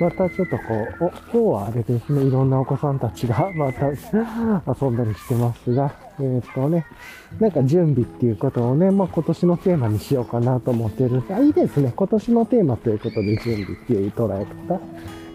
[0.00, 6.86] またちょっとこう、お、今日はあれですね、いろんなお子さんたちが また遊んだりしてますが、えー、っとね、
[7.40, 11.20] なんか準備っていうことをね、まあ今年のテーマにしようかなと思ってる。
[11.30, 11.92] あ、いいですね。
[11.96, 14.80] 今年のテーマということで準備っていう捉え方。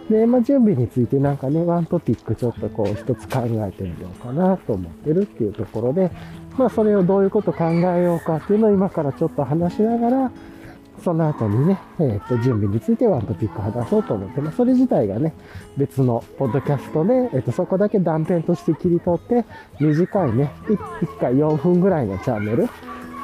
[0.10, 6.10] で、まあ準備についてなんかね、ワントピックちょっとこう一つ考えてみようかなと思ってるっていうところで、
[6.58, 10.32] まあそれをどういうこと考えようかっていうのを今からちょっと話しながら、
[11.04, 14.58] その後にね、えっ、と、準備についてワントピック話そうと思ってます。
[14.58, 15.34] それ自体がね、
[15.78, 19.46] 別のポッドキャストで、えっ、と、そこだけ断片として切り取って、
[19.80, 22.70] 短いね、1回4分ぐらいのチャンネル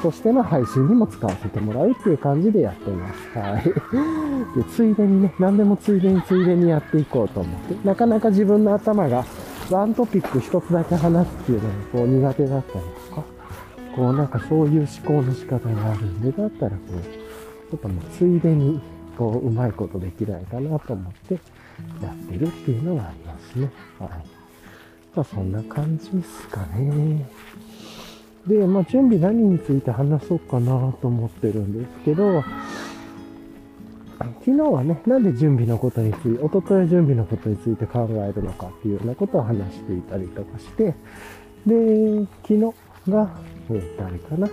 [0.02, 3.38] としての配信にも使わせてもらうっていう感じでやってます。
[3.38, 3.64] はい。
[4.58, 9.24] で、ついでにね、何でもついでについでにやっていこうと思って、なかなか自分の頭が
[9.70, 12.84] ワントピック一つだけ話すっていうのがこう苦手だったり、
[13.94, 18.80] こうなんかそういう思考の仕方があるんで、だったらこう、ちょっともうついでに、
[19.16, 21.34] こう、うまいことできないかなと思って
[22.02, 23.70] やってるっていうのがありますね。
[23.98, 24.08] はい。
[25.14, 27.26] まあそんな感じですかね。
[28.46, 32.42] で、まあ準備何について話そうかなと思ってるんですけど、
[34.40, 40.94] 昨日はね、なんで準備のことについて、おととい準備のことについて考えるのかっていうようなことを話していたりとかして、
[41.66, 43.30] で、昨日が、
[43.70, 44.48] えー、誰かな、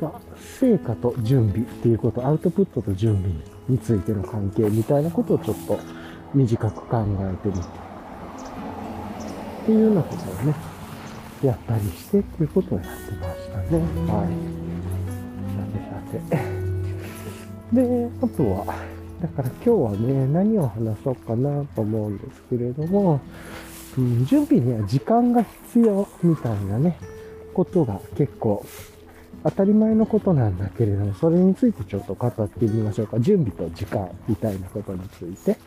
[0.00, 0.20] まあ、
[0.60, 3.30] 成果と準備っていうこと、アウトプットと準備
[3.68, 5.78] についての関係みたいなことをちょっと
[6.34, 7.60] 短く考えてみて、
[9.62, 10.54] っていうようなことをね、
[11.42, 13.78] やったりしてっていうことをやってましたね。
[14.10, 14.52] はい。
[15.56, 16.62] さてさて。
[17.72, 18.74] で、あとは、
[19.22, 23.20] だから今日はね、何を話そうかなと思うんですけれども、
[23.96, 26.98] うん、準備には時間が必要みたいなね、
[27.52, 28.64] ことが結構
[29.44, 33.18] 当たり前のことなんだけれども、それについてちょっと語ってみましょうか。
[33.20, 35.58] 準備と時間みたいなことについて。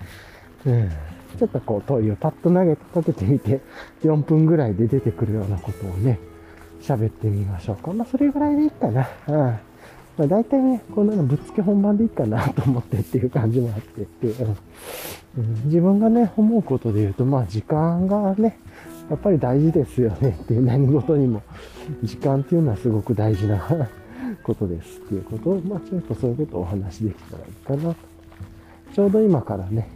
[0.65, 0.89] うん、
[1.37, 3.61] ちょっとこう問いをパッと投げかけてみて、
[4.03, 6.19] 4分ぐらいで出てくるようなことをね、
[6.81, 7.93] 喋ってみましょうか。
[7.93, 9.07] まあ、それぐらいでいいかな。
[9.27, 9.35] うん。
[9.37, 9.59] ま
[10.19, 14.55] あ、大体ね、こんなのぶっつけ本番でいいかなと思ってっていう感じもあってっていう、
[15.37, 18.57] うん、自分がね、思うことで言うと、まあ時間がね、
[19.09, 21.43] やっぱり大事ですよねっていう何事にも、
[22.03, 23.61] 時間っていうのはすごく大事な
[24.43, 27.95] ことですっていうことを、まあちょっとそういうことをお話できたらいいかなと。
[28.93, 29.89] ちょうど今からね、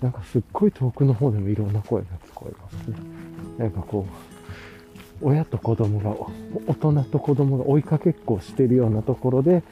[0.00, 2.96] なんかすっごい遠くの方でもいろんな声が聞こえますね。
[3.58, 4.30] なんかこう、
[5.22, 6.16] 親と子供が、
[6.66, 9.62] 大人と子供が追いかけっこをしてるようなところで、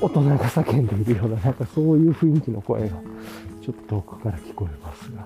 [0.00, 2.96] 大人が叫んでいるような、なんかそういう雰囲気の声が、
[3.62, 5.24] ちょっと遠くから聞こえますが、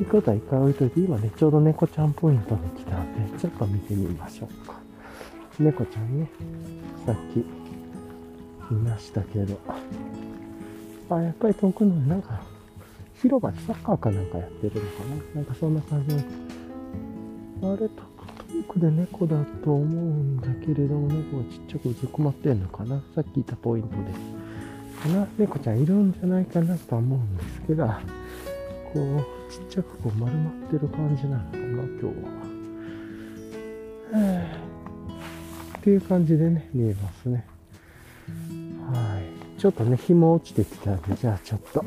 [0.00, 0.04] はい。
[0.04, 4.80] ということは一回置いといて、今ね、ちょうど猫ちゃんポイントに来たんで、ちょっと見てみましょうか。
[5.58, 6.30] 猫ちゃんね、
[7.04, 7.44] さっき
[8.70, 9.58] 見ましたけど、
[11.10, 12.40] あ、やっぱり遠くのなんか、
[13.20, 14.86] 広場でサッカーかなんかやってるのか
[15.34, 15.34] な？
[15.34, 16.14] なんかそんな感じ。
[16.14, 16.16] あ
[17.76, 17.90] れ、遠
[18.66, 23.02] くで猫だと思うんだけれども、猫がちっちゃくうずくまってんのかな？
[23.14, 23.96] さっき言ったポイントで。
[25.02, 25.26] かな？
[25.36, 27.86] 猫ちゃんいるんじゃないかなとは思うんですけど、
[28.94, 32.12] こう、ちっちゃくこう丸まってる感じなのかな、今日は。
[35.78, 37.44] っていう感じでね、見えますね。
[38.92, 39.60] はい。
[39.60, 41.84] ちょっとね、日も落ちてきたんで、じゃあちょっと、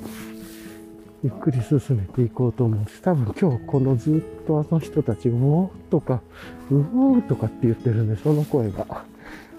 [1.24, 3.02] ゆっくり進めていこうと思うんです。
[3.02, 6.22] 多分今日このずっとあの人たち、うおーとか、
[6.70, 9.06] うおーとかって言ってるんで、その声が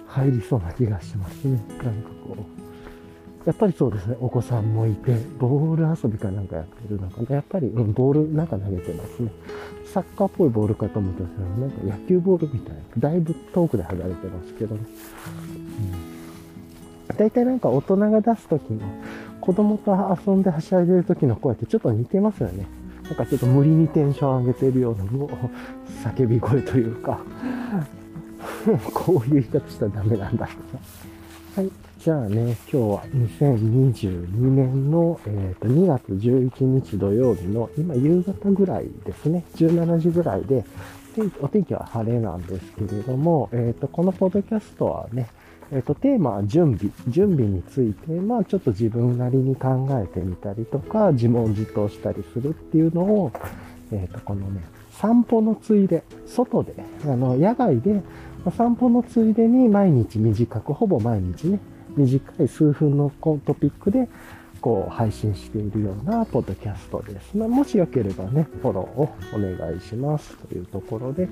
[0.08, 1.58] 入りそうな気がしますね。
[1.78, 2.63] なんかこう。
[3.46, 7.34] やっぱりそうですね、お子さんもいて、ボール遊びかなんかやってるのかな。
[7.34, 9.30] やっぱり、うん、ボールなんか投げてますね。
[9.92, 11.28] サッカーっぽいボールかと思ったら、
[11.60, 12.80] なんか野球ボールみたいな。
[12.98, 14.80] だいぶ遠くで離れてますけどね。
[17.10, 18.80] うん、大体なんか大人が出すときの、
[19.42, 22.66] 子供と遊んではしゃいでる時の声ってちょっと似てますよね。
[23.02, 25.28] なんかちょっと無理にテンション上げてるような、もう
[26.02, 27.20] 叫び声というか、
[28.94, 30.54] こういう言い方したらダメなんだけ
[31.60, 31.62] ど。
[31.62, 31.70] はい。
[32.04, 40.66] じゃあね、今日は2022年の、えー、と2月11日土曜日の今夕方ぐらいですね、17時ぐらいで、
[41.40, 45.30] お天気は晴れなんですけれども、えっ、ー、と、このポッドキャストはね、
[45.72, 46.92] えっ、ー、と、テーマは準備。
[47.08, 53.32] 準備について、まあちょっと自分なりに考えてみたりとか、自問自答したりするっていうのを、
[53.92, 56.74] えっ、ー、と、このね、散歩のついで、外で、
[57.04, 58.02] あの、野外で、
[58.58, 61.60] 散歩のついでに毎日短く、ほぼ毎日ね、
[61.96, 64.08] 短い数分のトピックで、
[64.60, 67.36] こう、配信しているようなポッドキャストです。
[67.36, 71.28] まあ、もしよければね、フォローをお願いしますというところで、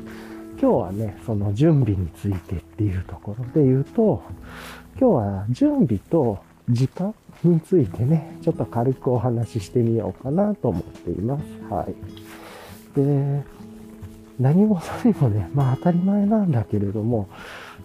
[0.61, 4.23] 今日はね、その準備についてっていうところで言うと、
[5.01, 6.39] 今日は準備と
[6.69, 11.45] 時間についてね、ちょっと軽くお話ししてみようかなと思っています。
[11.73, 11.95] はい。
[12.97, 13.43] で、
[14.39, 17.29] 何事にもね、まあ当たり前なんだけれども、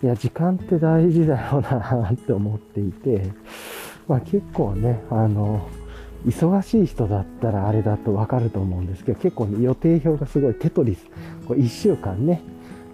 [0.04, 3.32] いや、時間って大事だよなって思っていて、
[4.08, 5.68] まあ結構ね、あの、
[6.26, 11.06] 忙しい人だったらあれだとわかると思うんですけど、結構ね、予定表がすごいテトリス、
[11.48, 12.42] こう1週間ね、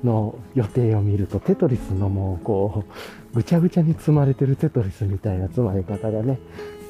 [0.04, 2.84] の予定を見ると、テトリスのもうこ
[3.34, 6.40] う、ぐちゃぐちゃに積まれてるテトリスみたいな積まれ方がね、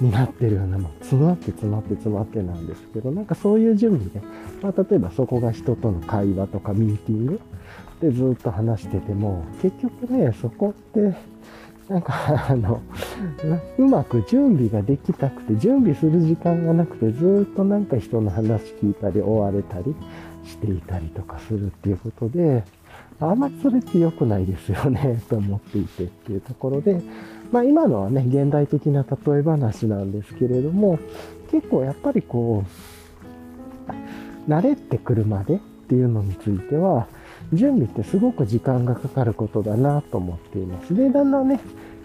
[0.01, 4.21] になってるような、もう詰まって詰まって詰まってなんですけど、なんかそういう準備ね、
[4.61, 7.39] まあ例えばそこが人との会話とかミーティング、
[8.03, 11.15] でずっと話してても、結局ね、そこって、
[11.87, 12.13] なんか、
[12.49, 12.81] あの、
[13.77, 19.95] うまく準備ができたくて、準備する時間がなくて、ずっとなんか人の話聞いたり、追われたり
[20.43, 22.63] していたりとかするっていうことで、
[23.21, 26.99] あんまりそれって良くないですよね、 と思っていてっていうところで、
[27.53, 30.99] まあ今のはね、現代的な例え話なんですけれども、
[31.51, 32.65] 結構やっぱりこ
[34.47, 37.07] う、慣れてくるまでっていうのについては、
[37.51, 40.95] 準備ってすごく時間がかかることだなと思っています。
[40.95, 41.59] で、だんだんね、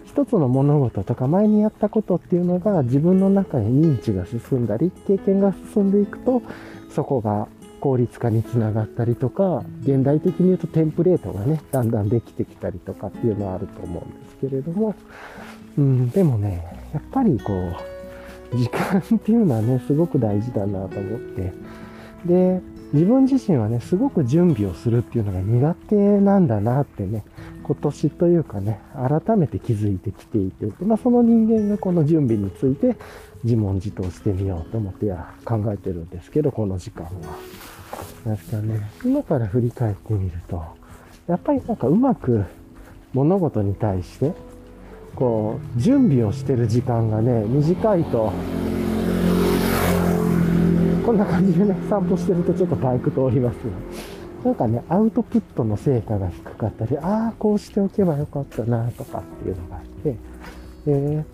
[0.05, 6.41] 一つの物事とか前にやったことっていうのが自分の中に認知が進んだり、経験が進んでいくと、
[6.89, 7.47] そこが
[7.79, 14.95] 効率化につながったりとか、現代的に言うとテンプレートがね、だんだんできてきたりとかっていうのはあると思うんですけれども、
[15.77, 21.53] うん、でもね、やっぱりこう、時間っていうのはね、すごく大事だなと思って、
[22.25, 22.61] で、
[22.91, 27.23] 自分自身はね、すごく準備をするっていうのが苦手なんだなってね、
[27.63, 32.97] 今年というかね、改めて気づいてきていて、まあ、その人間がこの準備について
[33.43, 37.11] 自問自答してみようと思ってや考えてるんですけど、この時間は。
[38.23, 40.63] 確かね、今から振り返ってみると、
[41.27, 42.43] やっぱりなんかうまく
[43.13, 44.33] 物事に対して、
[45.15, 48.31] こう、準備をしてる時間がね、短いと、
[51.09, 53.55] こんな感じでね、散歩してるとちょっとバイク通ります
[54.43, 60.15] が、なんかね、アウトプットの成果が低かったり、ああ、こうしておけばよかったな、とかっていうのがあって、
[60.85, 61.25] え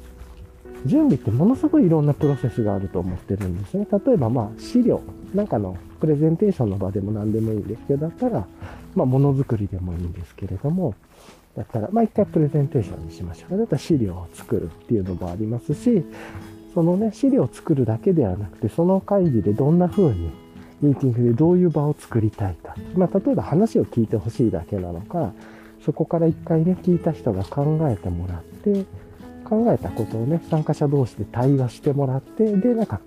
[0.86, 3.86] 準備ってものすごいいろんなプロセスがあると思ってるんですね。
[3.92, 5.02] 例えばまあ資料、
[5.34, 8.48] なんかのプレゼンテーションの場でも何でもいいんですけど、だったら、
[8.96, 10.96] まあ、ものづくりでもいいんですけれども、
[11.58, 13.58] だったら、まあ、一回プレゼンテーションにしましょう。
[13.58, 16.06] だったら資料を作るっていうのもありますし、
[16.76, 20.30] そのね、資料を作るだけではなくて、その会議でどんな風に、
[20.82, 22.76] ミーティングでどういう場を作りたいか。
[22.96, 25.32] まあ、例えば話を聞いてほしいだけなのか、
[25.86, 28.86] そこから一回ね、聞いた人が考えてもらって、
[29.46, 33.00] 考えたことをね、参加者同士で対話してもらって、で、なんか、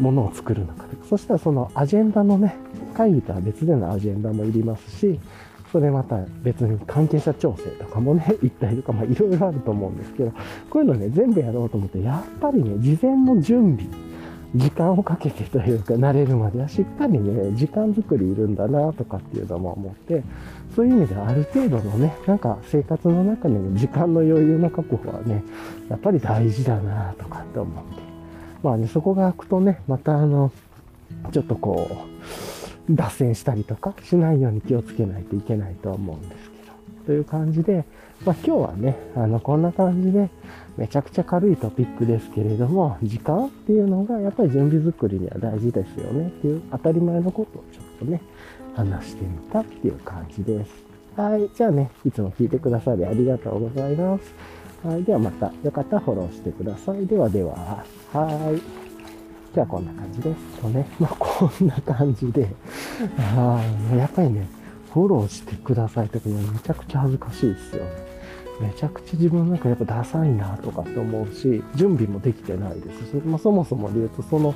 [0.00, 0.86] ものを作るのか。
[1.08, 2.56] そしたらそのアジェンダのね、
[2.96, 5.20] 会議とは別でのアジェンダもいりますし、
[5.74, 10.30] それまた別に関係者調整とかもね、行ったりとか、まあいろいろあると思うんですけど、
[10.70, 13.90] こういうのね、全部やろうと思って、やっぱりね、事前の準備、
[14.54, 20.22] 時間をかけてというか、慣れるまではしっかりね、時間作りいるんだなとかっていうのも思って、
[20.76, 25.42] そういう意味ではある程度のね、なんか生活の中での時間の余裕の確保はね、
[25.88, 28.00] やっぱり大事だなとかって思って。
[28.62, 30.52] まあね、そこが開くとね、またあの、
[31.32, 32.13] ちょっとこう、
[32.90, 36.72] 脱線したりとかしないように気をつけないといけないとは思うんですけど。
[37.06, 37.84] という感じで、
[38.24, 40.28] まあ今日はね、あの、こんな感じで、
[40.76, 48.20] めちゃくちゃ軽いトピックですけれども、時間っていうのがやっぱり準備作りには大事ですよねっていう当たり前のことをちょっとね、
[48.74, 50.70] 話してみたっていう感じです。
[51.16, 51.48] はい。
[51.54, 54.34] じゃあね、いつも聞いてくださりありがとうございます。
[54.84, 55.04] はい。
[55.04, 57.06] ではまた、よかったらフォローしてください。
[57.06, 58.83] ではでは、はい。
[59.54, 60.60] じゃあこんな感じです。
[60.60, 62.48] とね、まあこんな感じで、
[63.36, 63.62] あ
[63.96, 64.48] やっぱりね、
[64.92, 67.90] フォローしてくださいとかめちゃくちゃ恥ずかしいですよね。
[68.60, 74.54] めちゃくちゃ自分なんかやっぱダサいなとかって思うし、準備もできてないですし、まあ、そもそもで言うと、その、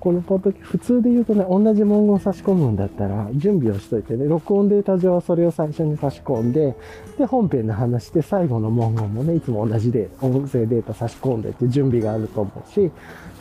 [0.00, 6.76] このポッドキ普通で言うとね、同じ文言を差し込むんだったら、準備をしといてね、録音データ上はそれを最初に差し込んで、
[7.16, 12.90] で、本編の話で最後の文言もね、いつも同じで、音声データ差し込んでって準備があると思うし、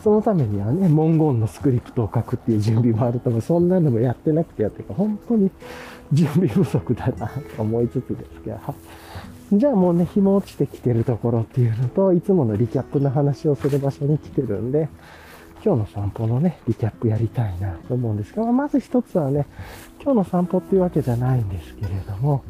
[0.08, 3.42] そのためにはね、文言のスクリプトを書くっていう準備もあると思う。
[3.42, 5.52] そんなのもやってなくてやってるか本当に
[6.14, 8.58] 準備不足だなと思いつつですけど、
[9.52, 14.88] じゃあもうね、日も落ちてきてるところっていうのと、いつものリキャップの話をする場所に来てるんで、
[15.66, 19.46] 今日の散歩のね、リキャップやりたいなと思うんですが、まず一つはね、
[20.02, 22.46] 今日の散歩っていうわけじゃないんですけれども、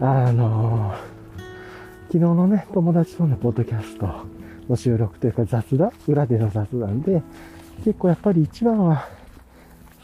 [0.00, 0.96] あのー、
[2.08, 7.22] 昨日のね、友達とのポッドキャストの収録というか雑談、裏での雑談で、
[7.84, 9.08] 結構やっぱり一番は、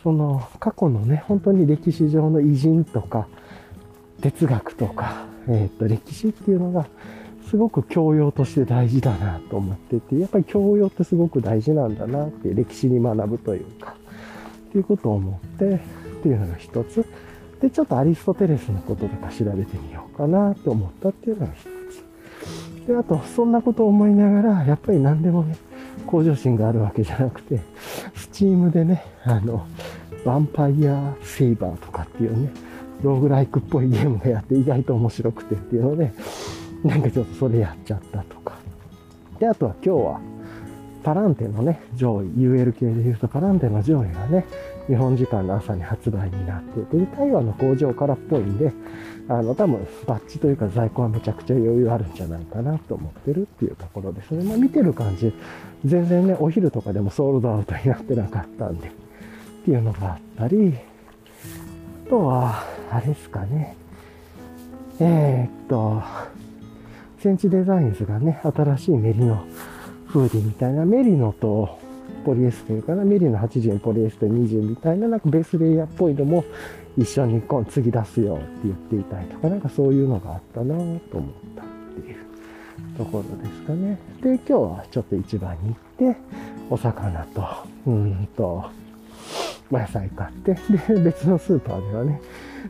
[0.02, 3.26] その過去のね、本当に歴史上の偉人とか、
[4.20, 6.86] 哲学とか、えっ、と、歴史っていうのが、
[7.48, 13.94] すごく教養として大事だなと思ってて、やっぱり教養ってすごく大事なんだなって、歴史に学ぶというか、
[14.68, 15.78] っていうことを思って、っ
[16.22, 17.06] ていうのが一つ。
[17.60, 21.77] で、ちょっとアリストテレスのこととか調べてみようかなと思ったっていうのが一つ。
[22.88, 25.56] で、あと、そんなことを思いながら、やっぱり何でもね、
[26.06, 27.60] 向上心があるわけじゃなくて、
[28.14, 29.66] スチームでね、あの、
[30.24, 32.50] ヴァンパイアセイバーとかっていうね、
[33.02, 36.12] ローグライクっぽいゲームがやって意外と面白くてっていうので、
[36.82, 38.54] なんかちょっとそれやっちゃったとか。
[39.38, 40.20] で、あとは今日は、
[41.04, 44.46] パランテのね、上位、UL 系で言うとパランテの上位がね、
[44.86, 48.72] 日本時間の朝に発売になってて、台湾の工場からっぽいんで、
[49.28, 54.42] あの、多分、バッジというか在庫はめちゃくちゃ余裕あるんじゃないかなと思ってるっていうところですね。
[54.44, 55.32] まあ見てる感じ、
[55.84, 58.90] 全然ね、お昼とかでもソールドアウトになってなかったんで、っ
[59.64, 60.74] ていうのがあったり、
[62.06, 63.76] あとは、あれですかね。
[64.98, 66.02] えー、っと、
[67.20, 69.44] センチデザインズがね、新しいメリノ
[70.06, 71.78] フーディみたいな、メリノと
[72.24, 76.44] ポリエステルかな、メリノ80ポリエステル20みたいな、なんかベースレイヤーっぽいのも
[76.96, 81.00] 一緒にこう次出すよって言っていたりとか、なんかそういうのがあったなと思っ
[81.56, 82.16] たっていう
[82.96, 83.98] ところですかね。
[84.22, 86.16] で、今日はちょっと市場に行って、
[86.70, 87.44] お魚と、
[87.86, 88.64] うんと、
[89.70, 92.20] 野菜買って、で、別のスーパーではね、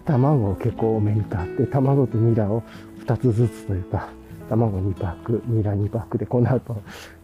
[0.04, 2.62] 卵を結構多めに買って、卵とニラを
[3.04, 4.08] 2つずつというか、
[4.48, 6.76] 卵2パック、ニラ2パックで、この後、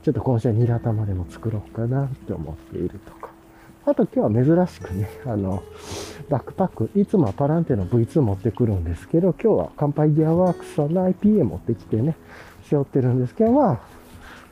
[0.02, 3.30] ちょっと今週はニラ玉でも作ろうかなって思っているとか。
[3.86, 5.62] あと今日は珍しくね、あの、
[6.30, 12.16] バックパック、いつもはパランテの V2 持ってくるんですけど、今日は乾杯ギアワークスさんの IPA 持ってきてね、
[12.68, 13.80] 背負ってるんですけど、まあ、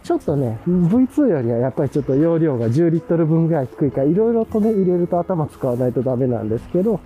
[0.03, 7.01] ちょっとね、V2 よりはやっぱりちょっと容量が10リットル分ぐらい低いから、いろいろとね、入れると頭使わないとダメなんですけど、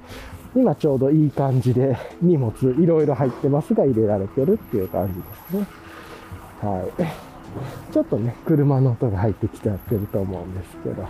[0.57, 5.67] 今ちょうどいい感じで荷物いろいろ入ってますが入れられてるっていう感じですね。
[6.63, 6.83] は
[7.91, 7.93] い。
[7.93, 11.03] ちょっとね、車の音が入ってきちゃってると思うんですけど。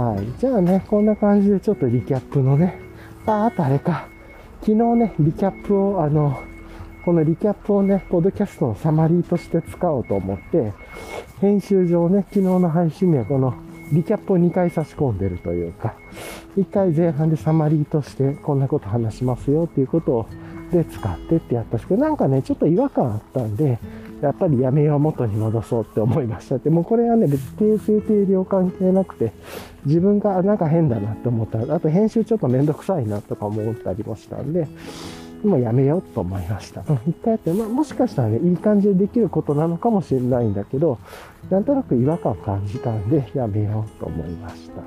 [0.00, 0.40] はい。
[0.40, 2.80] じゃあね、こんな感じでちょっとリキャップのね、
[3.26, 4.06] あ、あとあれか。
[4.60, 6.38] 昨日ね、リキャップを、あの、
[7.04, 10.72] このリキャップをね、ポッドキャストのサマリーとして使おうと思って、
[11.40, 13.54] 編集上ね、昨日の配信日はこの
[13.90, 15.94] リキャップを2回差し込んでるというか、
[16.56, 20.26] 1回前半でサマリーとしてこんなこと話しますよっていうことを
[20.72, 23.78] で使ってってやったんですけど、なんかね、ちょっと違和感あったんで、
[24.22, 29.32] やっぱりやめよう元に戻そうって思いましたって、もこれはね、別に訂正定量関係なくて、
[29.84, 31.58] 自分がなんか変だなって思った。
[31.74, 34.68] あと編集ちょっとめんどくさいなとか思ったりもしたんで、
[35.44, 36.82] もうやめようと思いました。
[36.88, 40.98] うん、一回やって、まあ、もしかしたらね、いい感じでできることなのかもしれないんだけど、
[41.50, 44.82] なんとなく違和感を感じたんで、やめようと思いました。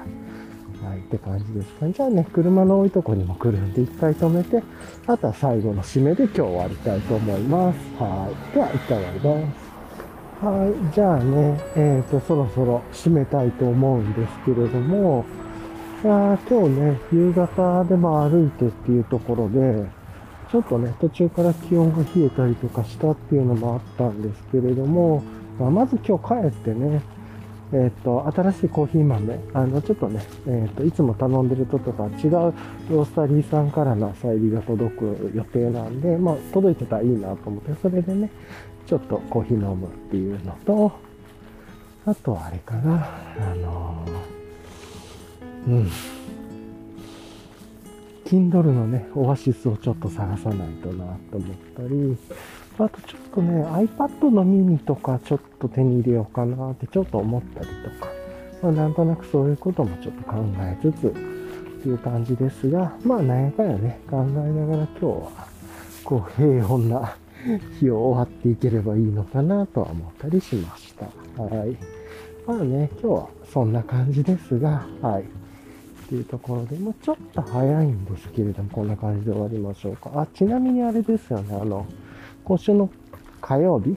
[0.87, 1.93] はい、って感じですか、ね。
[1.93, 4.63] じゃあね、車の多いとこにも来るんで、一回止めて、
[5.07, 7.77] あとは最後の締めで今日終わりたいと思います。
[7.99, 8.53] はい。
[8.53, 9.65] では、一回終わります。
[10.45, 10.93] はい。
[10.93, 15.25] じゃあね、えっ、ー、と、そろそろ締めたいと思うんですけれども、
[16.03, 19.85] いや今日ね、夕方でも歩いてっていうところで、
[20.51, 25.23] ちょっとね、途中から気温が冷えたりとかしたっていうのもあったんですけれども、
[25.59, 27.01] まあ、まず今日帰ってね、
[27.73, 38.29] えっ、ー、と、新しいコーヒー豆、あの、ちょっとね、えっ、ー、と、いつも頼んでるととか違うロースタリーさんからの朝入りが届く予定なんで、まあ、届いてたらいいなと思って、それでね、
[38.85, 40.91] ちょっとコーヒー飲むっていうのと、
[42.05, 45.89] あとはあれかな、あのー、うん。
[48.25, 52.17] Kindle のね、オアシスをちょっと探さないとなと思ったり、
[52.79, 58.11] あとちょっとね、iPad のミニとかちょっと手に入れようかなってちょっと思ったりとか、
[58.63, 61.11] まあなんとなくそういうこともちょっと考えつつっ
[61.83, 65.47] ていう感じですが、まあなんやかんやね、考えながら今日は、
[66.03, 67.15] こう平穏な
[67.79, 71.05] 日を終わっていければいいのかなとは思ったりしました。
[71.41, 71.77] はい。
[72.47, 75.44] まあね、今日はそんな感じですが、はい。
[76.05, 80.11] っていうところで、もうちょっと早いんですけれども、こんな感じで終わりましょうか。
[80.15, 81.85] あ、ちなみにあれですよね、あの、
[82.43, 82.89] 今週の
[83.41, 83.95] 火曜日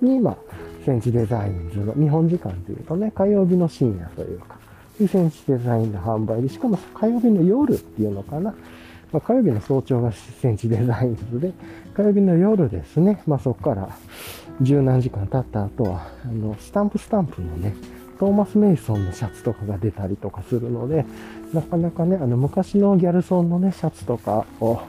[0.00, 0.36] に、まあ、
[0.84, 4.58] センチデザインズの、日本時間でいうとね、火曜日の深夜というか、
[4.98, 8.54] センチデザインの販売で、しかも火曜日の夜っていうのかな。
[9.12, 11.52] まあ、火曜日の早朝がセンチデザインズで、
[11.94, 13.90] 火曜日の夜ですね、まあそこから
[14.60, 17.74] 十何時間経った後は、あの、スタンプスタンプのね、
[18.20, 21.06] トーマス・メイソンのシャツとかが出たりとかするので、
[21.54, 24.82] なかなかね、あの、昔のギャルソンのね、シャツとかを、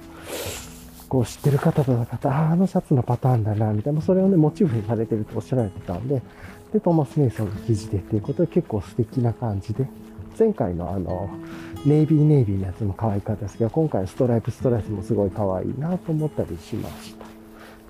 [1.08, 6.22] こう知ってる方とか、ああのシャツのパターンだな、みたいな、それをね、モチーフにされてるとおっしゃられてたんで、
[6.74, 9.88] で、トーマス・メイソンの記事でっていうことで結構素敵な感じで、
[10.38, 11.30] 前回のあの、
[11.86, 17.26] ネイビーネイビーのやつも可愛かったですけど、今回ストライプストライプもすごい可愛いなと思ったりしました。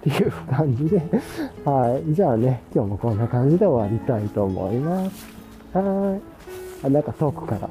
[0.02, 0.98] っていう感じで、
[1.64, 2.14] はい。
[2.14, 5.31] じゃあね、今日もこんな感じで終わりたいと思います。
[5.74, 6.20] は
[6.84, 6.86] い。
[6.86, 7.70] あ、なんか遠くから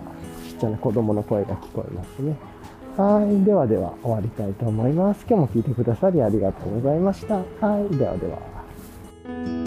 [0.49, 2.37] ちっちゃな子供の声が聞こえますね。
[2.97, 3.45] はい。
[3.45, 5.25] ではでは終わりたいと思います。
[5.29, 7.37] 今日も聞いてくださりありがとうございました。
[7.37, 7.43] は
[7.91, 7.97] い。
[7.97, 9.60] ではでは。